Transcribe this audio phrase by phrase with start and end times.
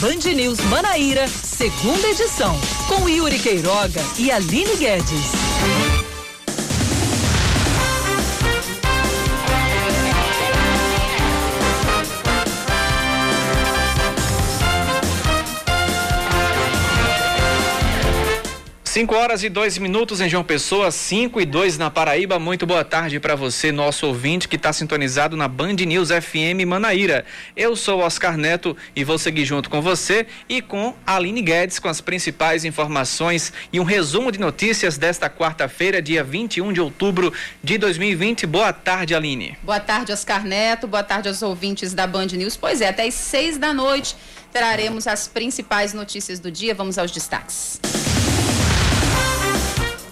[0.00, 2.54] Band News Manaíra, segunda edição,
[2.86, 5.45] com Yuri Queiroga e Aline Guedes.
[18.96, 22.38] 5 horas e 2 minutos em João Pessoa, 5 e 2 na Paraíba.
[22.38, 27.26] Muito boa tarde para você, nosso ouvinte que está sintonizado na Band News FM Manaíra.
[27.54, 31.88] Eu sou Oscar Neto e vou seguir junto com você e com Aline Guedes com
[31.88, 37.30] as principais informações e um resumo de notícias desta quarta-feira, dia 21 de outubro
[37.62, 38.46] de 2020.
[38.46, 39.58] Boa tarde, Aline.
[39.62, 40.86] Boa tarde, Oscar Neto.
[40.86, 42.56] Boa tarde aos ouvintes da Band News.
[42.56, 44.16] Pois é, até às 6 da noite
[44.50, 46.74] traremos as principais notícias do dia.
[46.74, 47.78] Vamos aos destaques.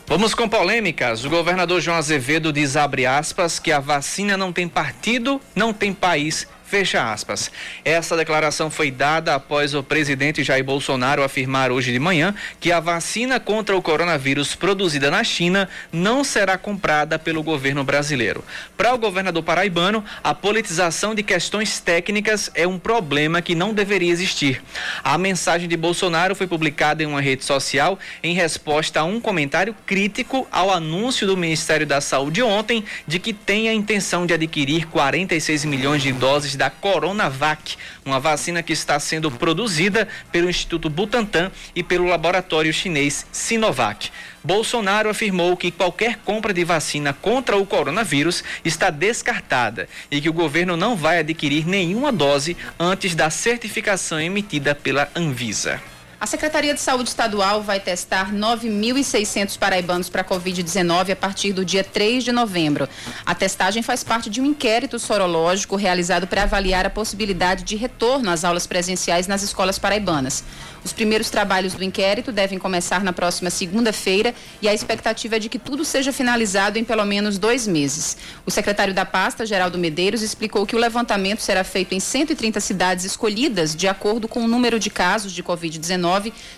[0.06, 1.24] Vamos com polêmicas.
[1.24, 5.94] O governador João Azevedo diz, abre aspas, que a vacina não tem partido, não tem
[5.94, 7.50] país Fecha aspas.
[7.84, 12.80] Essa declaração foi dada após o presidente Jair Bolsonaro afirmar hoje de manhã que a
[12.80, 18.42] vacina contra o coronavírus produzida na China não será comprada pelo governo brasileiro.
[18.78, 24.10] Para o governador paraibano, a politização de questões técnicas é um problema que não deveria
[24.10, 24.62] existir.
[25.02, 29.76] A mensagem de Bolsonaro foi publicada em uma rede social em resposta a um comentário
[29.84, 34.86] crítico ao anúncio do Ministério da Saúde ontem de que tem a intenção de adquirir
[34.86, 41.50] 46 milhões de doses da Coronavac, uma vacina que está sendo produzida pelo Instituto Butantan
[41.74, 44.10] e pelo laboratório chinês Sinovac.
[44.42, 50.34] Bolsonaro afirmou que qualquer compra de vacina contra o coronavírus está descartada e que o
[50.34, 55.93] governo não vai adquirir nenhuma dose antes da certificação emitida pela Anvisa.
[56.20, 61.82] A Secretaria de Saúde Estadual vai testar 9.600 paraibanos para Covid-19 a partir do dia
[61.82, 62.88] 3 de novembro.
[63.26, 68.30] A testagem faz parte de um inquérito sorológico realizado para avaliar a possibilidade de retorno
[68.30, 70.44] às aulas presenciais nas escolas paraibanas.
[70.84, 75.48] Os primeiros trabalhos do inquérito devem começar na próxima segunda-feira e a expectativa é de
[75.48, 78.18] que tudo seja finalizado em pelo menos dois meses.
[78.46, 83.04] O secretário da pasta, Geraldo Medeiros, explicou que o levantamento será feito em 130 cidades
[83.04, 86.03] escolhidas de acordo com o número de casos de Covid-19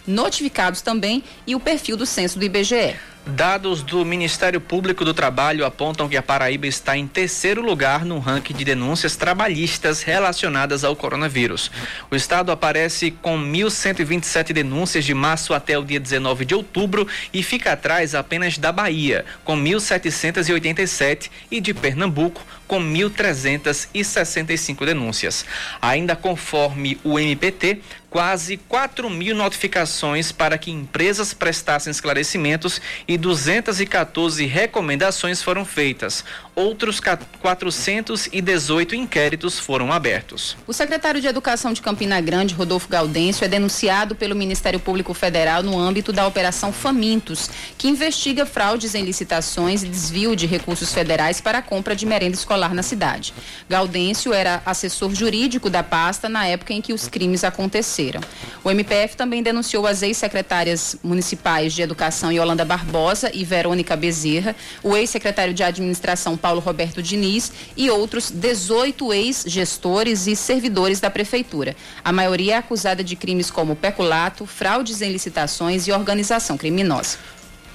[0.06, 2.96] notificados também e o perfil do censo do IBGE.
[3.28, 8.20] Dados do Ministério Público do Trabalho apontam que a Paraíba está em terceiro lugar no
[8.20, 11.68] ranking de denúncias trabalhistas relacionadas ao coronavírus.
[12.08, 17.04] O estado aparece com 1.127 denúncias de março até o dia 19 de outubro
[17.34, 25.44] e fica atrás apenas da Bahia, com 1.787, e de Pernambuco, com 1.365 denúncias.
[25.82, 27.80] Ainda conforme o MPT,
[28.16, 36.24] quase 4 mil notificações para que empresas prestassem esclarecimentos e 214 recomendações foram feitas.
[36.56, 40.56] Outros 418 inquéritos foram abertos.
[40.66, 45.62] O secretário de Educação de Campina Grande, Rodolfo Gaudêncio, é denunciado pelo Ministério Público Federal
[45.62, 51.42] no âmbito da Operação Famintos, que investiga fraudes em licitações e desvio de recursos federais
[51.42, 53.34] para a compra de merenda escolar na cidade.
[53.68, 58.22] Gaudêncio era assessor jurídico da pasta na época em que os crimes aconteceram.
[58.64, 64.96] O MPF também denunciou as ex-secretárias municipais de Educação Yolanda Barbosa e Verônica Bezerra, o
[64.96, 71.74] ex-secretário de Administração Paulo Roberto Diniz e outros 18 ex-gestores e servidores da prefeitura.
[72.04, 77.18] A maioria é acusada de crimes como peculato, fraudes em licitações e organização criminosa.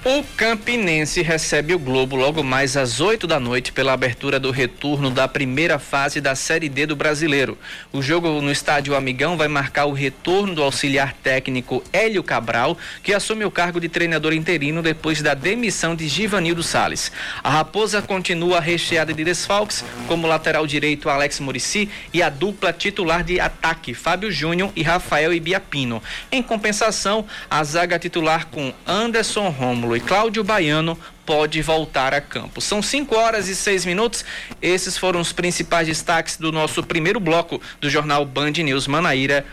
[0.04, 5.12] O Campinense recebe o Globo logo mais às 8 da noite pela abertura do retorno
[5.12, 7.56] da primeira fase da Série D do Brasileiro.
[7.92, 13.14] O jogo no estádio Amigão vai marcar o retorno do auxiliar técnico Hélio Cabral, que
[13.14, 17.12] assume o cargo de treinador interino depois da demissão de Givanildo Sales.
[17.40, 23.22] A Raposa continua recheada de desfalques, como lateral direito Alex Murici e a dupla titular
[23.22, 26.02] de ataque Fábio Júnior e Rafael Ibiapino.
[26.32, 29.48] Em compensação, a zaga titular com Anderson
[29.92, 32.60] Romulo e Cláudio Baiano pode voltar a campo.
[32.60, 34.24] São 5 horas e 6 minutos.
[34.60, 39.44] Esses foram os principais destaques do nosso primeiro bloco do jornal Band News Manaíra,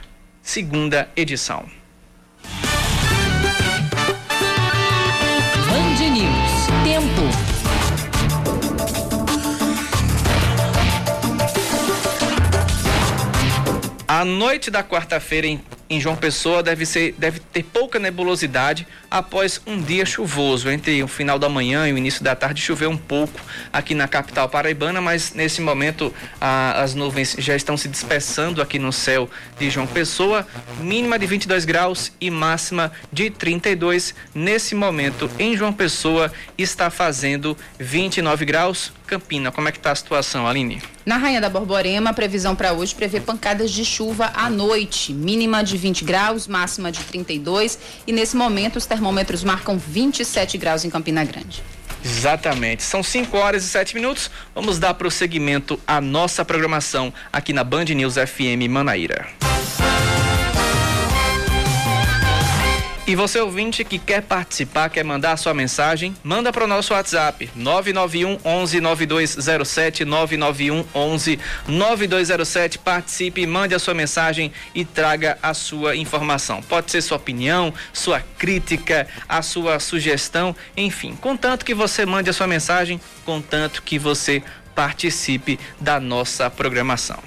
[0.41, 1.65] segunda edição.
[5.67, 6.67] Band News.
[6.83, 7.49] Tempo.
[14.07, 19.59] A noite da quarta-feira em em João Pessoa deve, ser, deve ter pouca nebulosidade após
[19.65, 20.69] um dia chuvoso.
[20.69, 23.39] Entre o final da manhã e o início da tarde choveu um pouco
[23.73, 28.77] aqui na capital paraibana, mas nesse momento ah, as nuvens já estão se dispersando aqui
[28.77, 30.45] no céu de João Pessoa.
[30.79, 34.13] Mínima de 22 graus e máxima de 32.
[34.35, 39.51] Nesse momento em João Pessoa está fazendo 29 graus Campina.
[39.51, 40.83] Como é que está a situação, Aline?
[41.03, 45.63] Na Rainha da Borborema, a previsão para hoje prevê pancadas de chuva à noite, mínima
[45.63, 50.89] de 20 graus, máxima de 32, e nesse momento os termômetros marcam 27 graus em
[50.89, 51.63] Campina Grande.
[52.03, 52.83] Exatamente.
[52.83, 54.29] São 5 horas e 7 minutos.
[54.53, 59.48] Vamos dar prosseguimento à nossa programação aqui na Band News FM Manaíra.
[63.09, 67.49] E você ouvinte que quer participar, quer mandar sua mensagem, manda para o nosso WhatsApp
[67.55, 72.77] 991 11 9207 991 11 9207.
[72.77, 76.61] Participe, mande a sua mensagem e traga a sua informação.
[76.61, 82.33] Pode ser sua opinião, sua crítica, a sua sugestão, enfim, contanto que você mande a
[82.33, 84.43] sua mensagem, contanto que você
[84.75, 87.17] participe da nossa programação.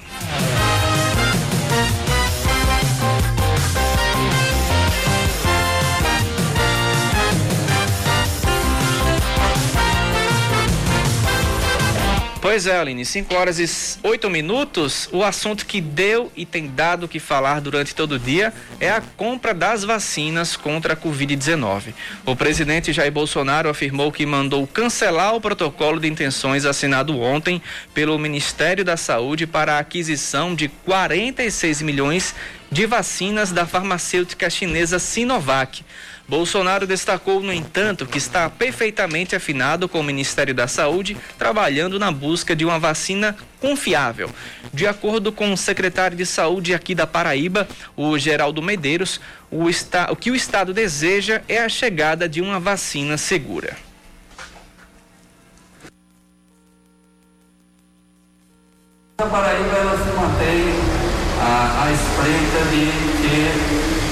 [12.53, 15.09] Pois é, Aline, 5 horas e 8 minutos.
[15.11, 18.91] O assunto que deu e tem dado o que falar durante todo o dia é
[18.91, 21.95] a compra das vacinas contra a Covid-19.
[22.23, 27.59] O presidente Jair Bolsonaro afirmou que mandou cancelar o protocolo de intenções assinado ontem
[27.91, 32.35] pelo Ministério da Saúde para a aquisição de 46 milhões
[32.69, 35.83] de vacinas da farmacêutica chinesa Sinovac.
[36.27, 42.11] Bolsonaro destacou, no entanto, que está perfeitamente afinado com o Ministério da Saúde, trabalhando na
[42.11, 44.29] busca de uma vacina confiável.
[44.73, 49.19] De acordo com o secretário de Saúde aqui da Paraíba, o Geraldo Medeiros,
[49.51, 53.75] o, está, o que o Estado deseja é a chegada de uma vacina segura.
[59.17, 60.92] A Paraíba ela se mantém
[61.43, 62.87] à, à espreita de
[63.21, 63.51] ter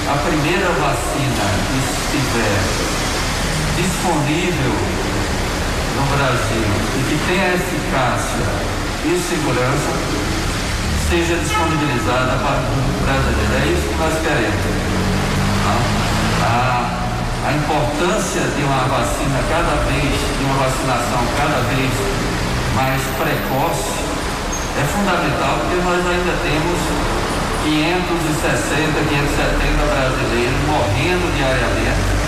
[0.06, 2.60] a primeira vacina que estiver
[3.76, 4.74] disponível
[5.96, 8.46] no Brasil e que tenha eficácia
[9.04, 9.92] e segurança
[11.08, 13.52] seja disponibilizada para o brasileiro.
[13.52, 14.64] É isso que nós queremos.
[15.64, 15.76] Tá?
[16.44, 21.92] A, a importância de uma vacina cada vez, de uma vacinação cada vez
[22.74, 24.02] mais precoce
[24.72, 27.11] é fundamental porque nós ainda temos
[27.62, 32.22] 560, 570 brasileiros morrendo diariamente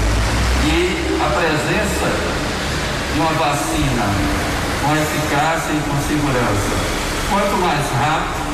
[0.65, 2.07] e a presença
[3.13, 4.07] de uma vacina
[4.83, 6.75] com eficácia e com segurança.
[7.31, 8.45] Quanto mais rápido,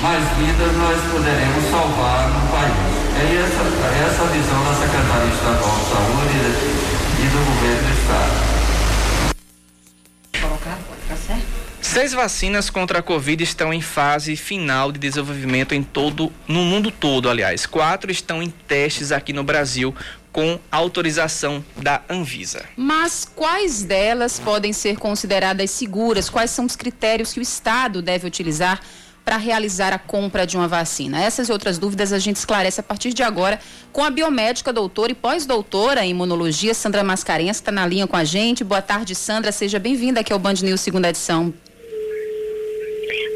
[0.00, 3.02] mais vidas nós poderemos salvar no país.
[3.18, 6.38] É essa, é essa a visão da Secretaria Estadual de Saúde
[7.18, 8.51] e do governo do Estado.
[11.80, 16.90] Seis vacinas contra a Covid estão em fase final de desenvolvimento em todo, no mundo
[16.90, 17.66] todo, aliás.
[17.66, 19.94] Quatro estão em testes aqui no Brasil
[20.32, 22.64] com autorização da Anvisa.
[22.76, 26.30] Mas quais delas podem ser consideradas seguras?
[26.30, 28.80] Quais são os critérios que o Estado deve utilizar
[29.24, 31.22] para realizar a compra de uma vacina?
[31.22, 33.58] Essas e outras dúvidas a gente esclarece a partir de agora
[33.92, 38.16] com a biomédica doutora e pós-doutora em imunologia, Sandra Mascarenhas, que está na linha com
[38.16, 38.64] a gente.
[38.64, 39.52] Boa tarde, Sandra.
[39.52, 41.52] Seja bem-vinda aqui ao Band News segunda edição.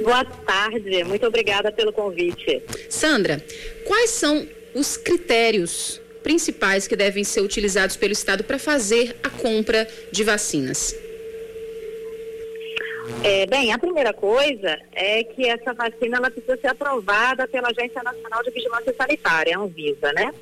[0.03, 2.63] Boa tarde, muito obrigada pelo convite.
[2.89, 3.45] Sandra,
[3.87, 9.89] quais são os critérios principais que devem ser utilizados pelo Estado para fazer a compra
[10.13, 10.95] de vacinas?
[13.23, 18.03] É, bem, a primeira coisa é que essa vacina ela precisa ser aprovada pela Agência
[18.03, 20.33] Nacional de Vigilância Sanitária, a Anvisa, né?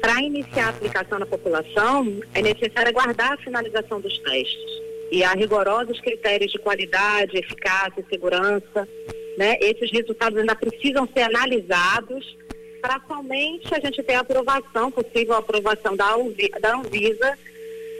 [0.00, 5.32] Para iniciar a aplicação na população, é necessário aguardar a finalização dos testes e há
[5.32, 8.88] rigorosos critérios de qualidade, eficácia segurança.
[9.36, 9.56] Né?
[9.60, 12.36] Esses resultados ainda precisam ser analisados
[12.80, 17.38] para somente a gente ter a aprovação, possível aprovação da Anvisa,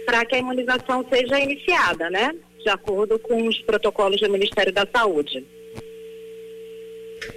[0.04, 2.34] para que a imunização seja iniciada, né?
[2.62, 5.44] De acordo com os protocolos do Ministério da Saúde.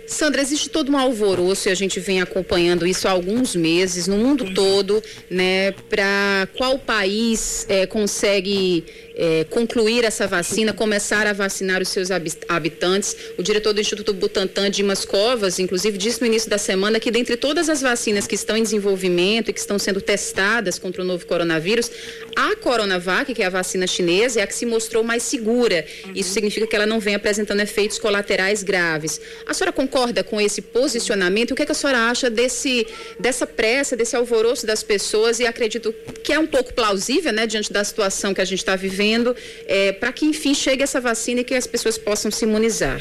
[0.07, 4.17] Sandra, existe todo um alvoroço e a gente vem acompanhando isso há alguns meses no
[4.17, 4.53] mundo uhum.
[4.53, 5.71] todo, né?
[5.89, 8.85] Para qual país é, consegue
[9.15, 12.09] é, concluir essa vacina, começar a vacinar os seus
[12.47, 13.15] habitantes.
[13.37, 17.35] O diretor do Instituto Butantan, Dimas Covas, inclusive, disse no início da semana que dentre
[17.35, 21.25] todas as vacinas que estão em desenvolvimento e que estão sendo testadas contra o novo
[21.25, 21.89] coronavírus,
[22.35, 25.85] a Coronavac, que é a vacina chinesa, é a que se mostrou mais segura.
[26.05, 26.11] Uhum.
[26.13, 29.19] Isso significa que ela não vem apresentando efeitos colaterais graves.
[29.45, 31.51] A senhora concorda com esse posicionamento?
[31.51, 32.85] O que, é que a senhora acha desse,
[33.19, 35.39] dessa pressa, desse alvoroço das pessoas?
[35.39, 38.75] E acredito que é um pouco plausível, né, diante da situação que a gente está
[38.75, 39.35] vivendo
[39.67, 42.99] é, para que, enfim, chegue essa vacina e que as pessoas possam se imunizar?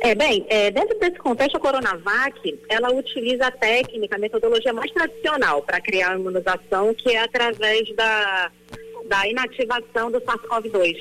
[0.00, 4.92] É, bem, é, dentro desse contexto, a Coronavac, ela utiliza a técnica, a metodologia mais
[4.92, 8.52] tradicional para criar a imunização, que é através da
[9.08, 10.96] da inativação do SARS-CoV-2.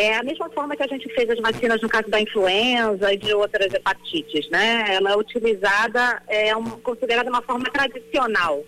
[0.00, 3.18] É a mesma forma que a gente fez as vacinas no caso da influenza e
[3.18, 4.86] de outras hepatites, né?
[4.94, 8.64] Ela é utilizada, é um, considerada uma forma tradicional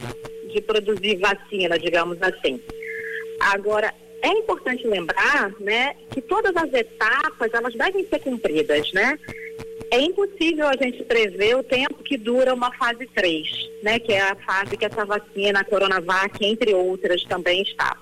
[0.52, 2.60] de produzir vacina, digamos assim.
[3.40, 9.18] Agora, é importante lembrar, né, que todas as etapas, elas devem ser cumpridas, né?
[9.90, 13.48] É impossível a gente prever o tempo que dura uma fase 3,
[13.82, 17.96] né, que é a fase que essa vacina, a Coronavac, entre outras, também está.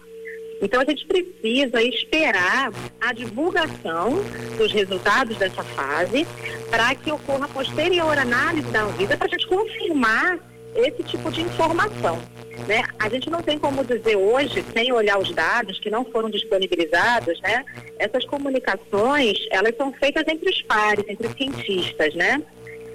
[0.60, 4.22] Então a gente precisa esperar a divulgação
[4.58, 6.26] dos resultados dessa fase
[6.70, 10.38] para que ocorra posterior análise da Anvisa para a gente confirmar
[10.74, 12.18] esse tipo de informação.
[12.68, 12.84] Né?
[12.98, 17.40] A gente não tem como dizer hoje, sem olhar os dados que não foram disponibilizados,
[17.40, 17.64] né?
[17.98, 22.42] Essas comunicações, elas são feitas entre os pares, entre os cientistas, né?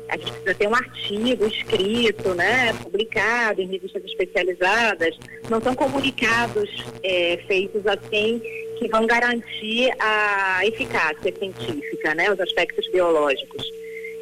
[0.09, 5.17] A gente precisa ter um artigo escrito, né, publicado em revistas especializadas.
[5.49, 6.69] Não são comunicados
[7.03, 8.41] é, feitos assim
[8.77, 13.65] que vão garantir a eficácia científica, né, os aspectos biológicos.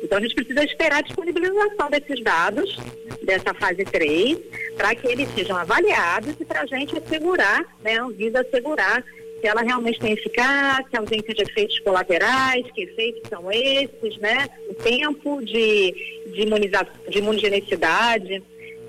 [0.03, 2.77] Então, a gente precisa esperar a disponibilização desses dados,
[3.23, 4.37] dessa fase 3,
[4.75, 9.03] para que eles sejam avaliados e para a gente assegurar, né, a Anvisa assegurar
[9.43, 14.73] se ela realmente tem eficácia, ausência de efeitos colaterais, que efeitos são esses, né, o
[14.75, 15.93] tempo de,
[16.27, 16.45] de,
[17.09, 18.41] de imunogenicidade.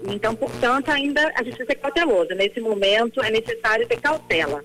[0.06, 2.36] Então, portanto, ainda a gente precisa ser cauteloso.
[2.36, 4.64] Nesse momento, é necessário ter cautela.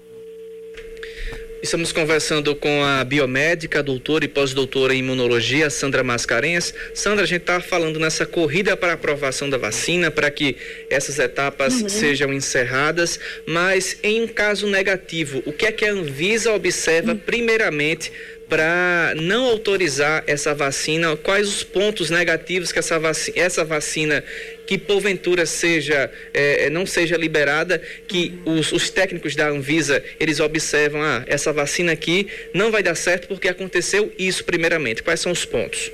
[1.61, 6.73] Estamos conversando com a biomédica, doutora e pós-doutora em imunologia, Sandra Mascarenhas.
[6.93, 10.55] Sandra, a gente está falando nessa corrida para a aprovação da vacina, para que
[10.89, 11.89] essas etapas uhum.
[11.89, 17.17] sejam encerradas, mas em um caso negativo, o que é que a Anvisa observa uhum.
[17.17, 18.09] primeiramente
[18.49, 21.15] para não autorizar essa vacina?
[21.15, 24.23] Quais os pontos negativos que essa vacina, essa vacina
[24.65, 31.01] que porventura seja é, não seja liberada, que os, os, técnicos da Anvisa eles observam,
[31.01, 35.03] ah, essa vacina aqui não vai dar certo porque aconteceu isso primeiramente.
[35.03, 35.91] Quais são os pontos?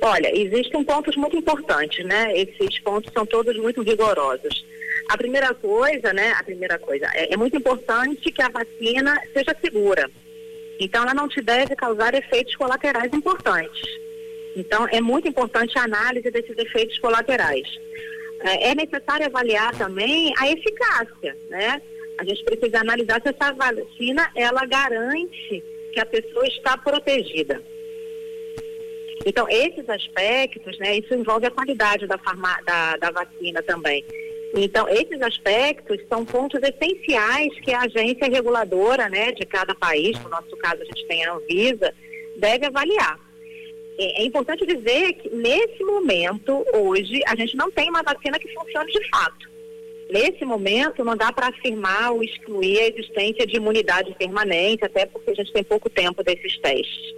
[0.00, 2.32] Olha, existem pontos muito importantes, né?
[2.34, 4.64] Esses pontos são todos muito rigorosos.
[5.08, 6.32] A primeira coisa, né?
[6.38, 10.08] A primeira coisa é, é muito importante que a vacina seja segura.
[10.78, 13.82] Então, ela não te deve causar efeitos colaterais importantes.
[14.56, 17.66] Então, é muito importante a análise desses efeitos colaterais.
[18.40, 21.82] É, é necessário avaliar também a eficácia, né?
[22.18, 27.62] A gente precisa analisar se essa vacina, ela garante que a pessoa está protegida.
[29.24, 32.18] Então, esses aspectos, né, isso envolve a qualidade da,
[32.64, 34.04] da, da vacina também.
[34.54, 40.30] Então, esses aspectos são pontos essenciais que a agência reguladora né, de cada país, no
[40.30, 41.94] nosso caso a gente tem a Anvisa,
[42.36, 43.18] deve avaliar.
[43.98, 48.52] É, é importante dizer que nesse momento, hoje, a gente não tem uma vacina que
[48.54, 49.48] funcione de fato.
[50.10, 55.30] Nesse momento, não dá para afirmar ou excluir a existência de imunidade permanente, até porque
[55.30, 57.14] a gente tem pouco tempo desses testes.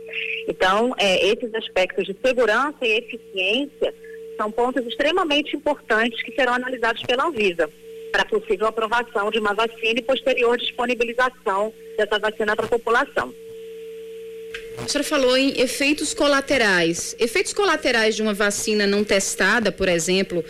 [0.48, 3.94] Então, é, esses aspectos de segurança e eficiência
[4.40, 7.68] são pontos extremamente importantes que serão analisados pela Anvisa
[8.10, 13.32] para possível aprovação de uma vacina e posterior disponibilização dessa vacina para a população.
[14.78, 17.14] A senhora falou em efeitos colaterais.
[17.20, 20.42] Efeitos colaterais de uma vacina não testada, por exemplo,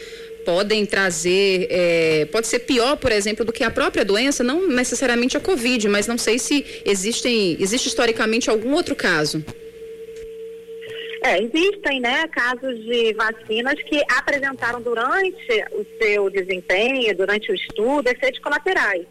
[0.44, 5.36] podem trazer, é, pode ser pior, por exemplo, do que a própria doença, não necessariamente
[5.36, 9.44] a Covid, mas não sei se existem, existe historicamente algum outro caso.
[11.22, 18.08] É, existem né, casos de vacinas que apresentaram durante o seu desempenho, durante o estudo,
[18.08, 19.06] efeitos colaterais.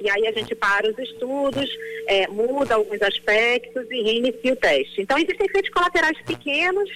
[0.00, 1.68] E aí a gente para os estudos,
[2.06, 5.02] é, muda alguns aspectos e reinicia o teste.
[5.02, 6.90] Então, existem efeitos colaterais pequenos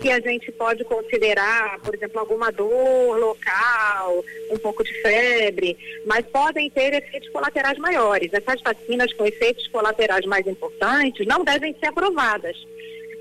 [0.00, 6.26] que a gente pode considerar, por exemplo, alguma dor local, um pouco de febre, mas
[6.26, 8.32] podem ter efeitos colaterais maiores.
[8.32, 12.56] Essas vacinas com efeitos colaterais mais importantes não devem ser aprovadas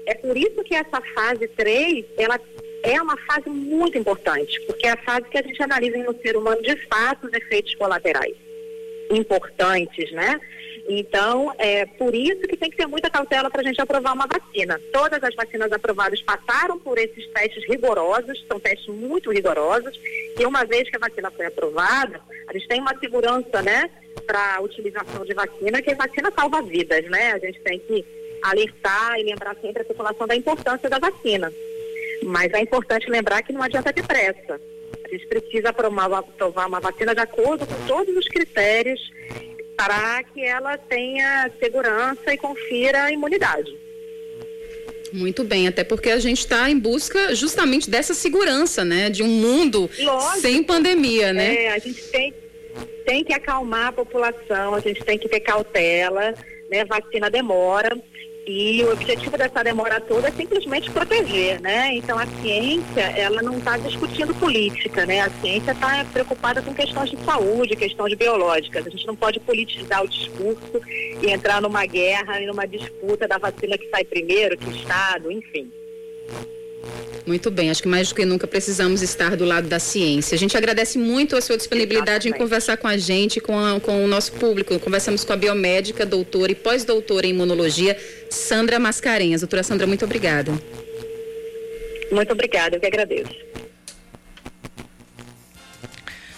[0.06, 2.40] é por isso que essa fase 3, ela
[2.84, 6.38] é uma fase muito importante, porque é a fase que a gente analisa no ser
[6.38, 8.36] humano de fato os efeitos colaterais
[9.12, 10.40] importantes, né?
[10.88, 14.28] Então, é por isso que tem que ter muita cautela para a gente aprovar uma
[14.28, 14.80] vacina.
[14.94, 20.00] Todas as vacinas aprovadas passaram por esses testes rigorosos, são testes muito rigorosos,
[20.40, 23.90] e uma vez que a vacina foi aprovada, a gente tem uma segurança, né,
[24.28, 27.34] para a utilização de vacina, que a vacina salva vidas, né?
[27.34, 28.06] A gente tem que
[28.42, 31.52] alertar e lembrar sempre a população da importância da vacina.
[32.24, 34.60] Mas é importante lembrar que não adianta ter pressa.
[35.04, 39.00] A gente precisa aprovar uma vacina de acordo com todos os critérios
[39.78, 43.86] para que ela tenha segurança e confira a imunidade.
[45.14, 49.10] Muito bem, até porque a gente está em busca justamente dessa segurança, né?
[49.10, 51.66] De um mundo Lógico, sem pandemia, né?
[51.66, 52.34] É, a gente tem
[53.06, 56.34] tem que acalmar a população, a gente tem que ter cautela,
[56.70, 56.86] né?
[56.86, 57.98] Vacina demora.
[58.48, 61.96] E o objetivo dessa demora toda é simplesmente proteger, né?
[61.96, 65.22] Então a ciência, ela não está discutindo política, né?
[65.22, 68.86] A ciência está preocupada com questões de saúde, questões biológicas.
[68.86, 70.80] A gente não pode politizar o discurso
[71.24, 75.72] e entrar numa guerra e numa disputa da vacina que sai primeiro, que Estado, enfim.
[77.26, 80.36] Muito bem, acho que mais do que nunca precisamos estar do lado da ciência.
[80.36, 82.36] A gente agradece muito a sua disponibilidade Exatamente.
[82.36, 84.80] em conversar com a gente, com, a, com o nosso público.
[84.80, 87.98] Conversamos com a biomédica, doutora e pós-doutora em imunologia,
[88.30, 89.42] Sandra Mascarenhas.
[89.42, 90.52] Doutora Sandra, muito obrigada.
[92.12, 93.34] Muito obrigada, eu que agradeço.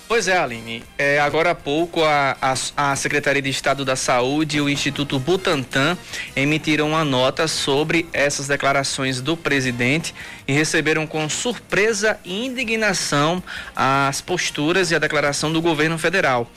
[0.07, 0.83] Pois é, Aline.
[0.97, 5.19] É, agora há pouco, a, a, a, Secretaria de Estado da Saúde e o Instituto
[5.19, 5.97] Butantan
[6.33, 10.15] emitiram uma nota sobre essas declarações do presidente
[10.47, 13.43] e receberam com surpresa e indignação
[13.75, 16.49] as posturas e a declaração do governo federal.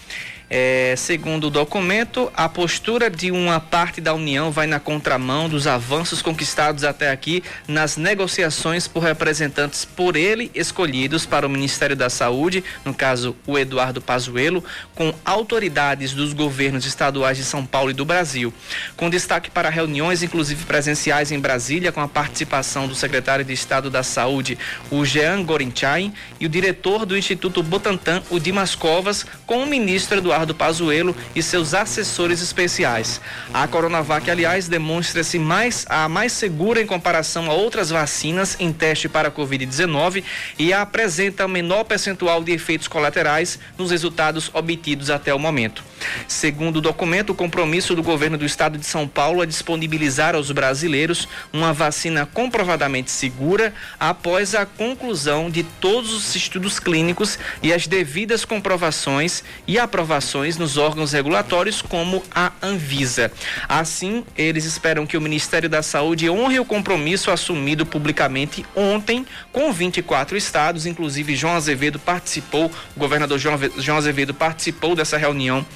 [0.52, 5.68] É, segundo o documento, a postura de uma parte da União vai na contramão dos
[5.68, 12.10] avanços conquistados até aqui nas negociações por representantes por ele escolhidos para o Ministério da
[12.10, 17.94] Saúde, no caso o Eduardo Pazuello, com autoridades dos governos estaduais de São Paulo e
[17.94, 18.52] do Brasil,
[18.96, 23.88] com destaque para reuniões, inclusive presenciais em Brasília, com a participação do secretário de Estado
[23.88, 24.58] da Saúde,
[24.90, 30.18] o Jean Gorinchain, e o diretor do Instituto Butantan, o Dimas Covas, com o ministro
[30.18, 33.20] Eduardo Eduardo Pazuello e seus assessores especiais.
[33.52, 39.08] A Coronavac, aliás, demonstra-se mais a mais segura em comparação a outras vacinas em teste
[39.08, 40.24] para a Covid-19
[40.58, 45.84] e apresenta menor percentual de efeitos colaterais nos resultados obtidos até o momento.
[46.26, 50.50] Segundo o documento, o compromisso do governo do estado de São Paulo é disponibilizar aos
[50.50, 57.86] brasileiros uma vacina comprovadamente segura após a conclusão de todos os estudos clínicos e as
[57.86, 63.32] devidas comprovações e aprovações nos órgãos regulatórios, como a Anvisa.
[63.68, 69.72] Assim, eles esperam que o Ministério da Saúde honre o compromisso assumido publicamente ontem com
[69.72, 75.66] 24 estados, inclusive João Azevedo participou, o governador João Azevedo participou dessa reunião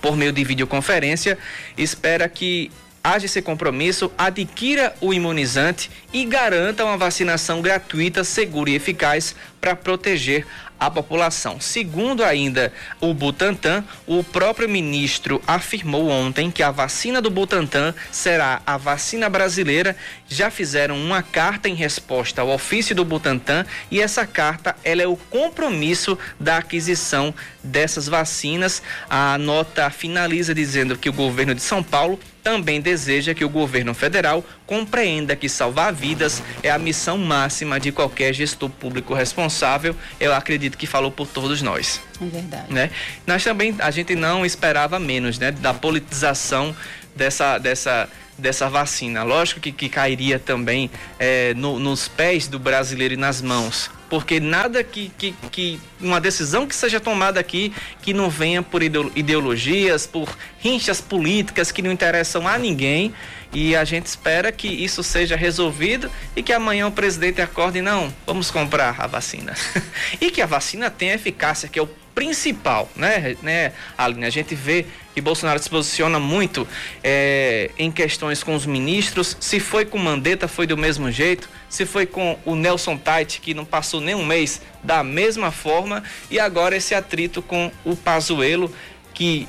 [0.00, 1.38] por meio de videoconferência.
[1.76, 2.70] Espera que
[3.06, 9.76] haja esse compromisso, adquira o imunizante e garanta uma vacinação gratuita, segura e eficaz para
[9.76, 10.44] proteger
[10.78, 11.60] a população.
[11.60, 18.60] Segundo ainda o Butantan, o próprio ministro afirmou ontem que a vacina do Butantan será
[18.66, 19.96] a vacina brasileira.
[20.28, 25.06] Já fizeram uma carta em resposta ao ofício do Butantan e essa carta ela é
[25.06, 28.82] o compromisso da aquisição dessas vacinas.
[29.08, 33.92] A nota finaliza dizendo que o governo de São Paulo também deseja que o governo
[33.92, 39.94] federal compreenda que salvar vidas é a missão máxima de qualquer gestor público responsável.
[40.18, 42.00] Eu acredito que falou por todos nós.
[42.20, 42.72] É verdade.
[42.72, 42.90] Né?
[43.26, 45.52] Nós também, a gente não esperava menos, né?
[45.52, 46.74] Da politização
[47.14, 49.22] dessa, dessa, dessa vacina.
[49.22, 54.38] Lógico que, que cairia também é, no, nos pés do brasileiro e nas mãos porque
[54.38, 60.06] nada que, que, que, uma decisão que seja tomada aqui que não venha por ideologias,
[60.06, 60.28] por
[60.60, 63.12] rinchas políticas que não interessam a ninguém
[63.52, 68.12] e a gente espera que isso seja resolvido e que amanhã o presidente acorde não,
[68.26, 69.54] vamos comprar a vacina
[70.20, 74.24] e que a vacina tenha eficácia que é o principal, né, né, Aline?
[74.24, 76.66] A gente vê que Bolsonaro se posiciona muito
[77.04, 79.36] é, em questões com os ministros.
[79.38, 81.46] Se foi com Mandetta, foi do mesmo jeito.
[81.68, 86.02] Se foi com o Nelson Tait, que não passou nem um mês, da mesma forma.
[86.30, 88.74] E agora esse atrito com o Pazuello,
[89.12, 89.46] que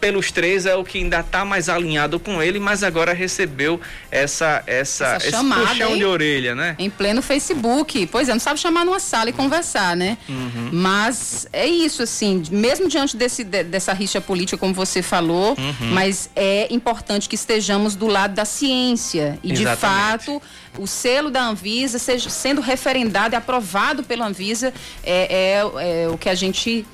[0.00, 4.62] pelos três é o que ainda está mais alinhado com ele, mas agora recebeu essa,
[4.66, 5.98] essa, essa esse chamada, puxão hein?
[5.98, 6.74] de orelha, né?
[6.78, 8.06] Em pleno Facebook.
[8.06, 10.16] Pois é, não sabe chamar numa sala e conversar, né?
[10.28, 10.70] Uhum.
[10.72, 15.90] Mas é isso, assim, mesmo diante desse, dessa rixa política, como você falou, uhum.
[15.92, 19.38] mas é importante que estejamos do lado da ciência.
[19.42, 19.74] E, Exatamente.
[19.74, 20.42] de fato,
[20.78, 24.72] o selo da Anvisa seja, sendo referendado e aprovado pela Anvisa
[25.04, 26.86] é, é, é o que a gente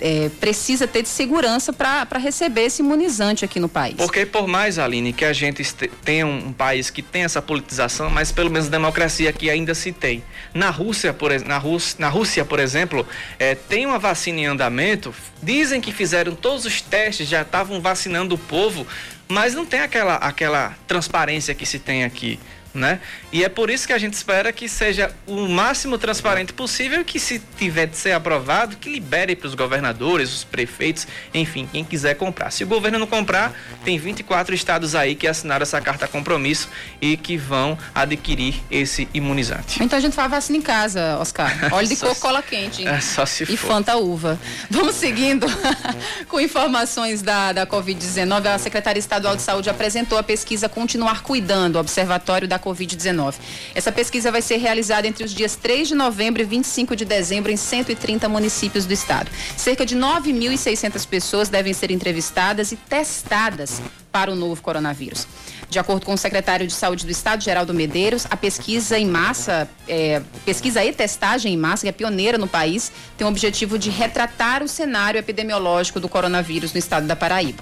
[0.00, 3.96] é, precisa ter de segurança para receber esse imunizante aqui no país.
[3.96, 5.62] Porque por mais, Aline, que a gente
[6.04, 10.22] tenha um, país que tem essa politização, mas pelo menos democracia aqui ainda se tem.
[10.52, 13.06] Na Rússia, por, na Rússia, na Rússia, por exemplo,
[13.38, 18.34] é, tem uma vacina em andamento, dizem que fizeram todos os testes, já estavam vacinando
[18.34, 18.86] o povo,
[19.28, 22.38] mas não tem aquela, aquela transparência que se tem aqui.
[22.74, 23.00] Né?
[23.32, 27.04] E é por isso que a gente espera que seja o máximo transparente possível e
[27.04, 31.84] que se tiver de ser aprovado, que libere para os governadores, os prefeitos, enfim, quem
[31.84, 32.50] quiser comprar.
[32.50, 33.52] Se o governo não comprar,
[33.84, 36.68] tem 24 estados aí que assinaram essa carta compromisso
[37.00, 39.82] e que vão adquirir esse imunizante.
[39.82, 41.52] Então a gente faz vacina em casa, Oscar.
[41.72, 42.86] Óleo de coco, cola quente.
[42.86, 43.68] É só se e for.
[43.68, 44.38] Fanta uva.
[44.68, 45.46] Vamos seguindo
[46.28, 48.46] com informações da, da Covid-19.
[48.46, 53.34] A Secretaria Estadual de Saúde apresentou a pesquisa Continuar Cuidando, Observatório da Covid-19.
[53.74, 57.52] Essa pesquisa vai ser realizada entre os dias 3 de novembro e 25 de dezembro
[57.52, 59.30] em 130 municípios do estado.
[59.56, 65.26] Cerca de 9.600 pessoas devem ser entrevistadas e testadas para o novo coronavírus.
[65.68, 69.68] De acordo com o secretário de Saúde do Estado, Geraldo Medeiros, a pesquisa em massa,
[69.88, 73.90] é, pesquisa e testagem em massa, que é pioneira no país, tem o objetivo de
[73.90, 77.60] retratar o cenário epidemiológico do coronavírus no estado da Paraíba.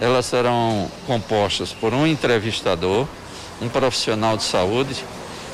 [0.00, 3.08] Elas serão compostas por um entrevistador,
[3.60, 5.04] um profissional de saúde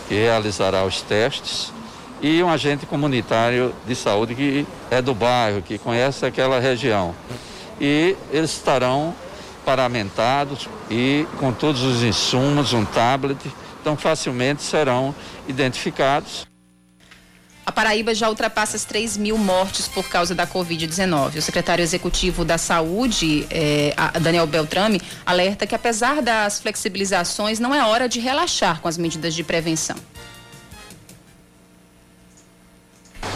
[0.09, 1.73] que realizará os testes
[2.21, 7.15] e um agente comunitário de saúde que é do bairro, que conhece aquela região.
[7.81, 9.15] E eles estarão
[9.65, 13.39] paramentados e com todos os insumos, um tablet,
[13.81, 15.15] então facilmente serão
[15.49, 16.50] identificados.
[17.71, 21.37] A Paraíba já ultrapassa as 3 mil mortes por causa da Covid-19.
[21.37, 27.87] O secretário executivo da Saúde, eh, Daniel Beltrame, alerta que apesar das flexibilizações, não é
[27.87, 29.95] hora de relaxar com as medidas de prevenção.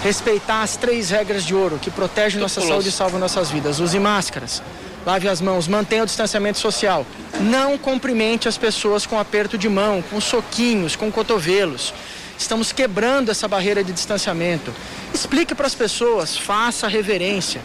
[0.03, 3.79] Respeitar as três regras de ouro que protegem nossa saúde e salvam nossas vidas.
[3.79, 4.61] Use máscaras,
[5.07, 7.07] lave as mãos, mantenha o distanciamento social.
[7.41, 11.95] Não cumprimente as pessoas com aperto de mão, com soquinhos, com cotovelos.
[12.39, 14.73] Estamos quebrando essa barreira de distanciamento.
[15.13, 17.61] Explique para as pessoas, faça reverência.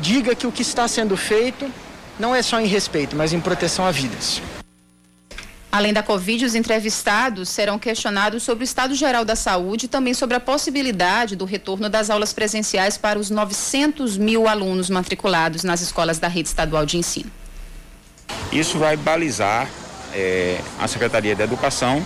[0.00, 1.70] Diga que o que está sendo feito
[2.18, 4.40] não é só em respeito, mas em proteção a vidas.
[5.70, 10.14] Além da Covid, os entrevistados serão questionados sobre o estado geral da saúde e também
[10.14, 15.80] sobre a possibilidade do retorno das aulas presenciais para os 900 mil alunos matriculados nas
[15.80, 17.30] escolas da rede estadual de ensino.
[18.50, 19.68] Isso vai balizar
[20.14, 22.04] é, a Secretaria da Educação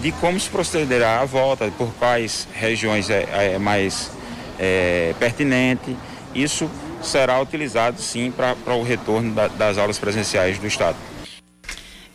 [0.00, 4.10] de como se procederá a volta, por quais regiões é, é mais
[4.58, 5.96] é, pertinente.
[6.34, 6.70] Isso
[7.02, 10.96] será utilizado sim para o retorno da, das aulas presenciais do Estado.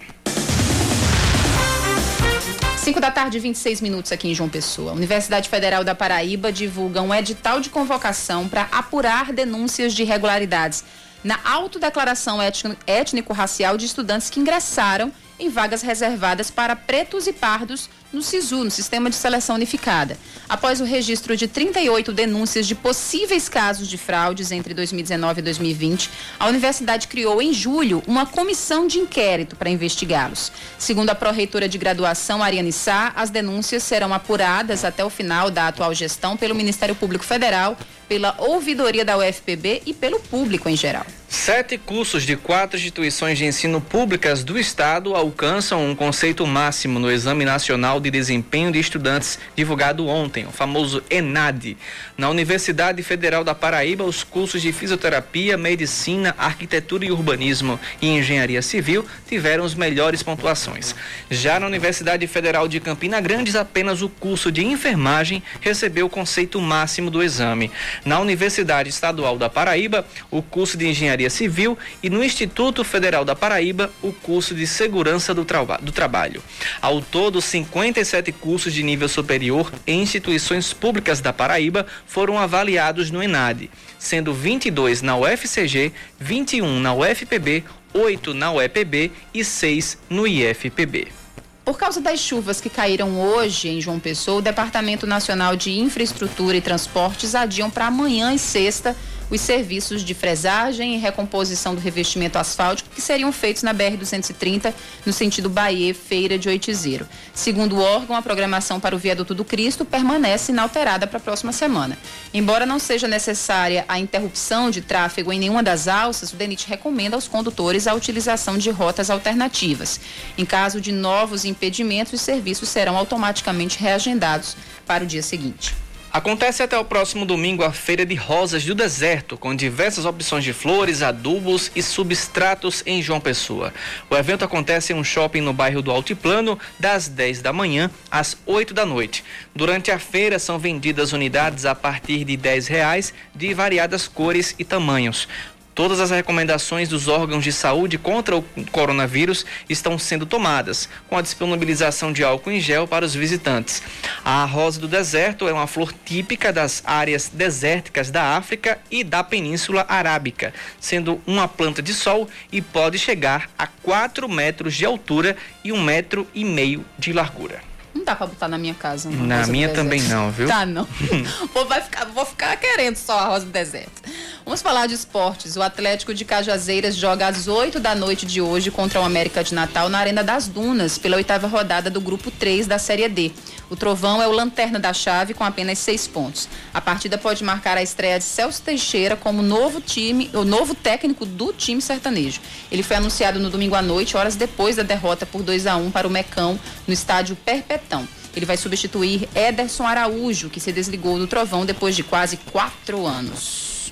[2.77, 4.93] 5 da tarde, 26 minutos aqui em João Pessoa.
[4.93, 10.85] A Universidade Federal da Paraíba divulga um edital de convocação para apurar denúncias de irregularidades
[11.25, 12.39] na autodeclaração
[12.87, 18.71] étnico-racial de estudantes que ingressaram em vagas reservadas para pretos e pardos no SISU, no
[18.71, 20.17] Sistema de Seleção Unificada.
[20.49, 26.11] Após o registro de 38 denúncias de possíveis casos de fraudes entre 2019 e 2020,
[26.39, 30.53] a universidade criou em julho uma comissão de inquérito para investigá-los.
[30.79, 35.69] Segundo a pró-reitora de graduação, Ariane Sá, as denúncias serão apuradas até o final da
[35.69, 37.77] atual gestão pelo Ministério Público Federal,
[38.09, 41.07] pela ouvidoria da UFPB e pelo público em geral.
[41.29, 47.11] Sete cursos de quatro instituições de ensino públicas do Estado alcançam um conceito máximo no
[47.11, 51.77] Exame Nacional de Desempenho de Estudantes, divulgado ontem, o famoso ENAD.
[52.17, 58.63] Na Universidade Federal da Paraíba, os cursos de Fisioterapia, Medicina, Arquitetura e Urbanismo e Engenharia
[58.63, 60.95] Civil tiveram as melhores pontuações.
[61.29, 66.61] Já na Universidade Federal de Campina Grande, apenas o curso de Enfermagem recebeu o conceito
[66.61, 67.71] máximo do exame.
[68.05, 73.35] Na Universidade Estadual da Paraíba, o curso de Engenharia Civil e no Instituto Federal da
[73.35, 76.43] Paraíba, o curso de Segurança do, traba do Trabalho.
[76.81, 83.23] Ao todo, 57 cursos de nível superior em instituições públicas da Paraíba foram avaliados no
[83.23, 91.26] ENAD, sendo 22 na UFCG, 21 na UFPB, 8 na UEPB e 6 no IFPB.
[91.67, 96.57] Por causa das chuvas que caíram hoje em João Pessoa, o Departamento Nacional de Infraestrutura
[96.57, 98.95] e Transportes adiam para amanhã e sexta
[99.31, 104.73] os serviços de fresagem e recomposição do revestimento asfáltico que seriam feitos na BR-230
[105.05, 107.09] no sentido Bahia Feira de Oitizeiro.
[107.35, 111.53] Segundo o órgão, a programação para o viaduto do Cristo permanece inalterada para a próxima
[111.53, 111.99] semana.
[112.33, 117.17] Embora não seja necessária a interrupção de tráfego em nenhuma das alças, o DENIT recomenda
[117.17, 120.01] aos condutores a utilização de rotas alternativas.
[120.39, 125.86] Em caso de novos impedimentos, os serviços serão automaticamente reagendados para o dia seguinte.
[126.17, 130.55] Acontece até o próximo domingo a Feira de Rosas do Deserto, com diversas opções de
[130.55, 133.71] flores, adubos e substratos em João Pessoa.
[134.09, 138.35] O evento acontece em um shopping no bairro do Altiplano, das 10 da manhã às
[138.47, 139.23] 8 da noite.
[139.55, 144.65] Durante a feira são vendidas unidades a partir de R$ reais de variadas cores e
[144.65, 145.29] tamanhos.
[145.77, 151.21] Todas as recomendações dos órgãos de saúde contra o coronavírus estão sendo tomadas, com a
[151.21, 153.83] disponibilização de álcool em gel para os visitantes.
[154.25, 159.23] A rosa do deserto é uma flor típica das áreas desérticas da África e da
[159.23, 165.37] Península Arábica, sendo uma planta de sol e pode chegar a 4 metros de altura
[165.63, 167.76] e um metro e meio de largura.
[167.97, 169.09] Não dá pra botar na minha casa.
[169.09, 170.47] Na minha também não, viu?
[170.47, 170.87] Tá, não.
[171.55, 174.03] vou, vai ficar, vou ficar querendo só a rosa do deserto.
[174.45, 175.57] Vamos falar de esportes.
[175.57, 179.55] O Atlético de Cajazeiras joga às 8 da noite de hoje contra o América de
[179.55, 183.33] Natal na Arena das Dunas, pela oitava rodada do Grupo 3 da Série D.
[183.69, 186.49] O Trovão é o lanterna da chave com apenas seis pontos.
[186.73, 191.27] A partida pode marcar a estreia de Celso Teixeira como novo time, o novo técnico
[191.27, 192.41] do time sertanejo.
[192.71, 195.91] Ele foi anunciado no domingo à noite, horas depois da derrota por 2 a 1
[195.91, 198.07] para o Mecão no estádio Perpetão.
[198.37, 203.91] Ele vai substituir Ederson Araújo, que se desligou do Trovão depois de quase quatro anos.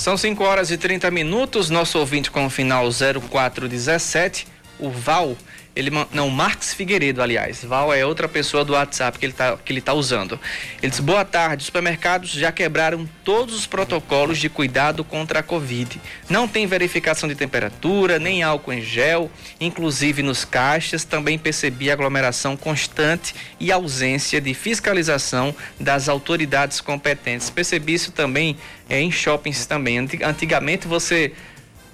[0.00, 1.68] São 5 horas e 30 minutos.
[1.68, 5.36] Nosso ouvinte com o final 0417, o Val,
[5.80, 7.64] ele não, Marcos Figueiredo, aliás.
[7.64, 10.38] Val é outra pessoa do WhatsApp que ele está que ele tá usando.
[10.82, 15.42] Ele diz: "Boa tarde, os supermercados já quebraram todos os protocolos de cuidado contra a
[15.42, 16.00] Covid.
[16.28, 22.56] Não tem verificação de temperatura, nem álcool em gel, inclusive nos caixas também percebi aglomeração
[22.56, 27.50] constante e ausência de fiscalização das autoridades competentes.
[27.50, 28.56] Percebi isso também
[28.88, 29.98] é, em shoppings também.
[29.98, 31.32] Antigamente você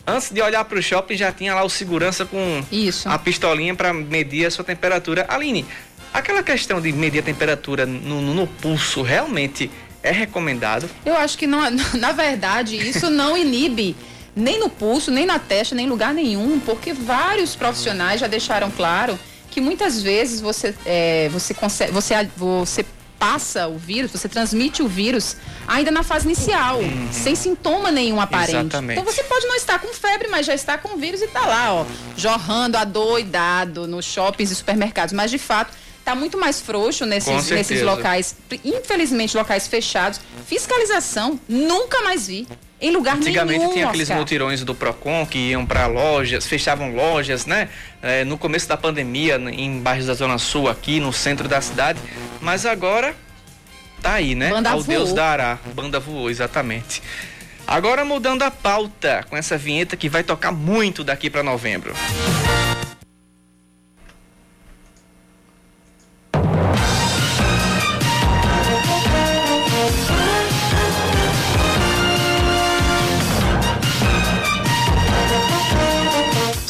[0.07, 3.09] antes de olhar para o shopping já tinha lá o segurança com Isso.
[3.09, 5.27] a pistolinha para medir a sua temperatura.
[5.29, 5.67] Aline,
[6.15, 9.71] aquela questão de medir a temperatura no, no, no, pulso realmente
[10.03, 10.89] é recomendado?
[11.05, 11.61] Eu acho que não,
[11.99, 13.97] na verdade isso não inibe
[14.35, 18.71] nem no pulso, nem na testa, nem em lugar nenhum, porque vários profissionais já deixaram
[18.71, 19.19] claro
[19.51, 22.85] que muitas vezes você é, você consegue você você
[23.19, 27.09] passa o vírus, você transmite o vírus ainda na fase inicial, uhum.
[27.13, 28.51] sem sintoma nenhum aparente.
[28.51, 29.01] Exatamente.
[29.01, 31.47] Então você pode não estar com febre, mas já está com o vírus e está
[31.47, 35.13] lá, ó, jorrando adoidado nos shoppings e supermercados.
[35.13, 35.73] Mas de fato,
[36.07, 40.21] está muito mais frouxo nesses, nesses locais, infelizmente locais fechados.
[40.47, 42.47] Fiscalização, nunca mais vi.
[42.81, 47.47] Em lugar Antigamente nenhum, tinha aqueles mutirões do Procon que iam para lojas, fechavam lojas,
[47.47, 47.71] né?
[48.03, 51.99] É, no começo da pandemia, em bairros da Zona Sul, aqui no centro da cidade.
[52.41, 53.17] Mas agora
[54.01, 54.51] tá aí, né?
[54.51, 54.99] Banda Ao voou.
[54.99, 55.59] Deus dará.
[55.75, 57.03] Banda voou, exatamente.
[57.67, 61.95] Agora mudando a pauta com essa vinheta que vai tocar muito daqui para novembro.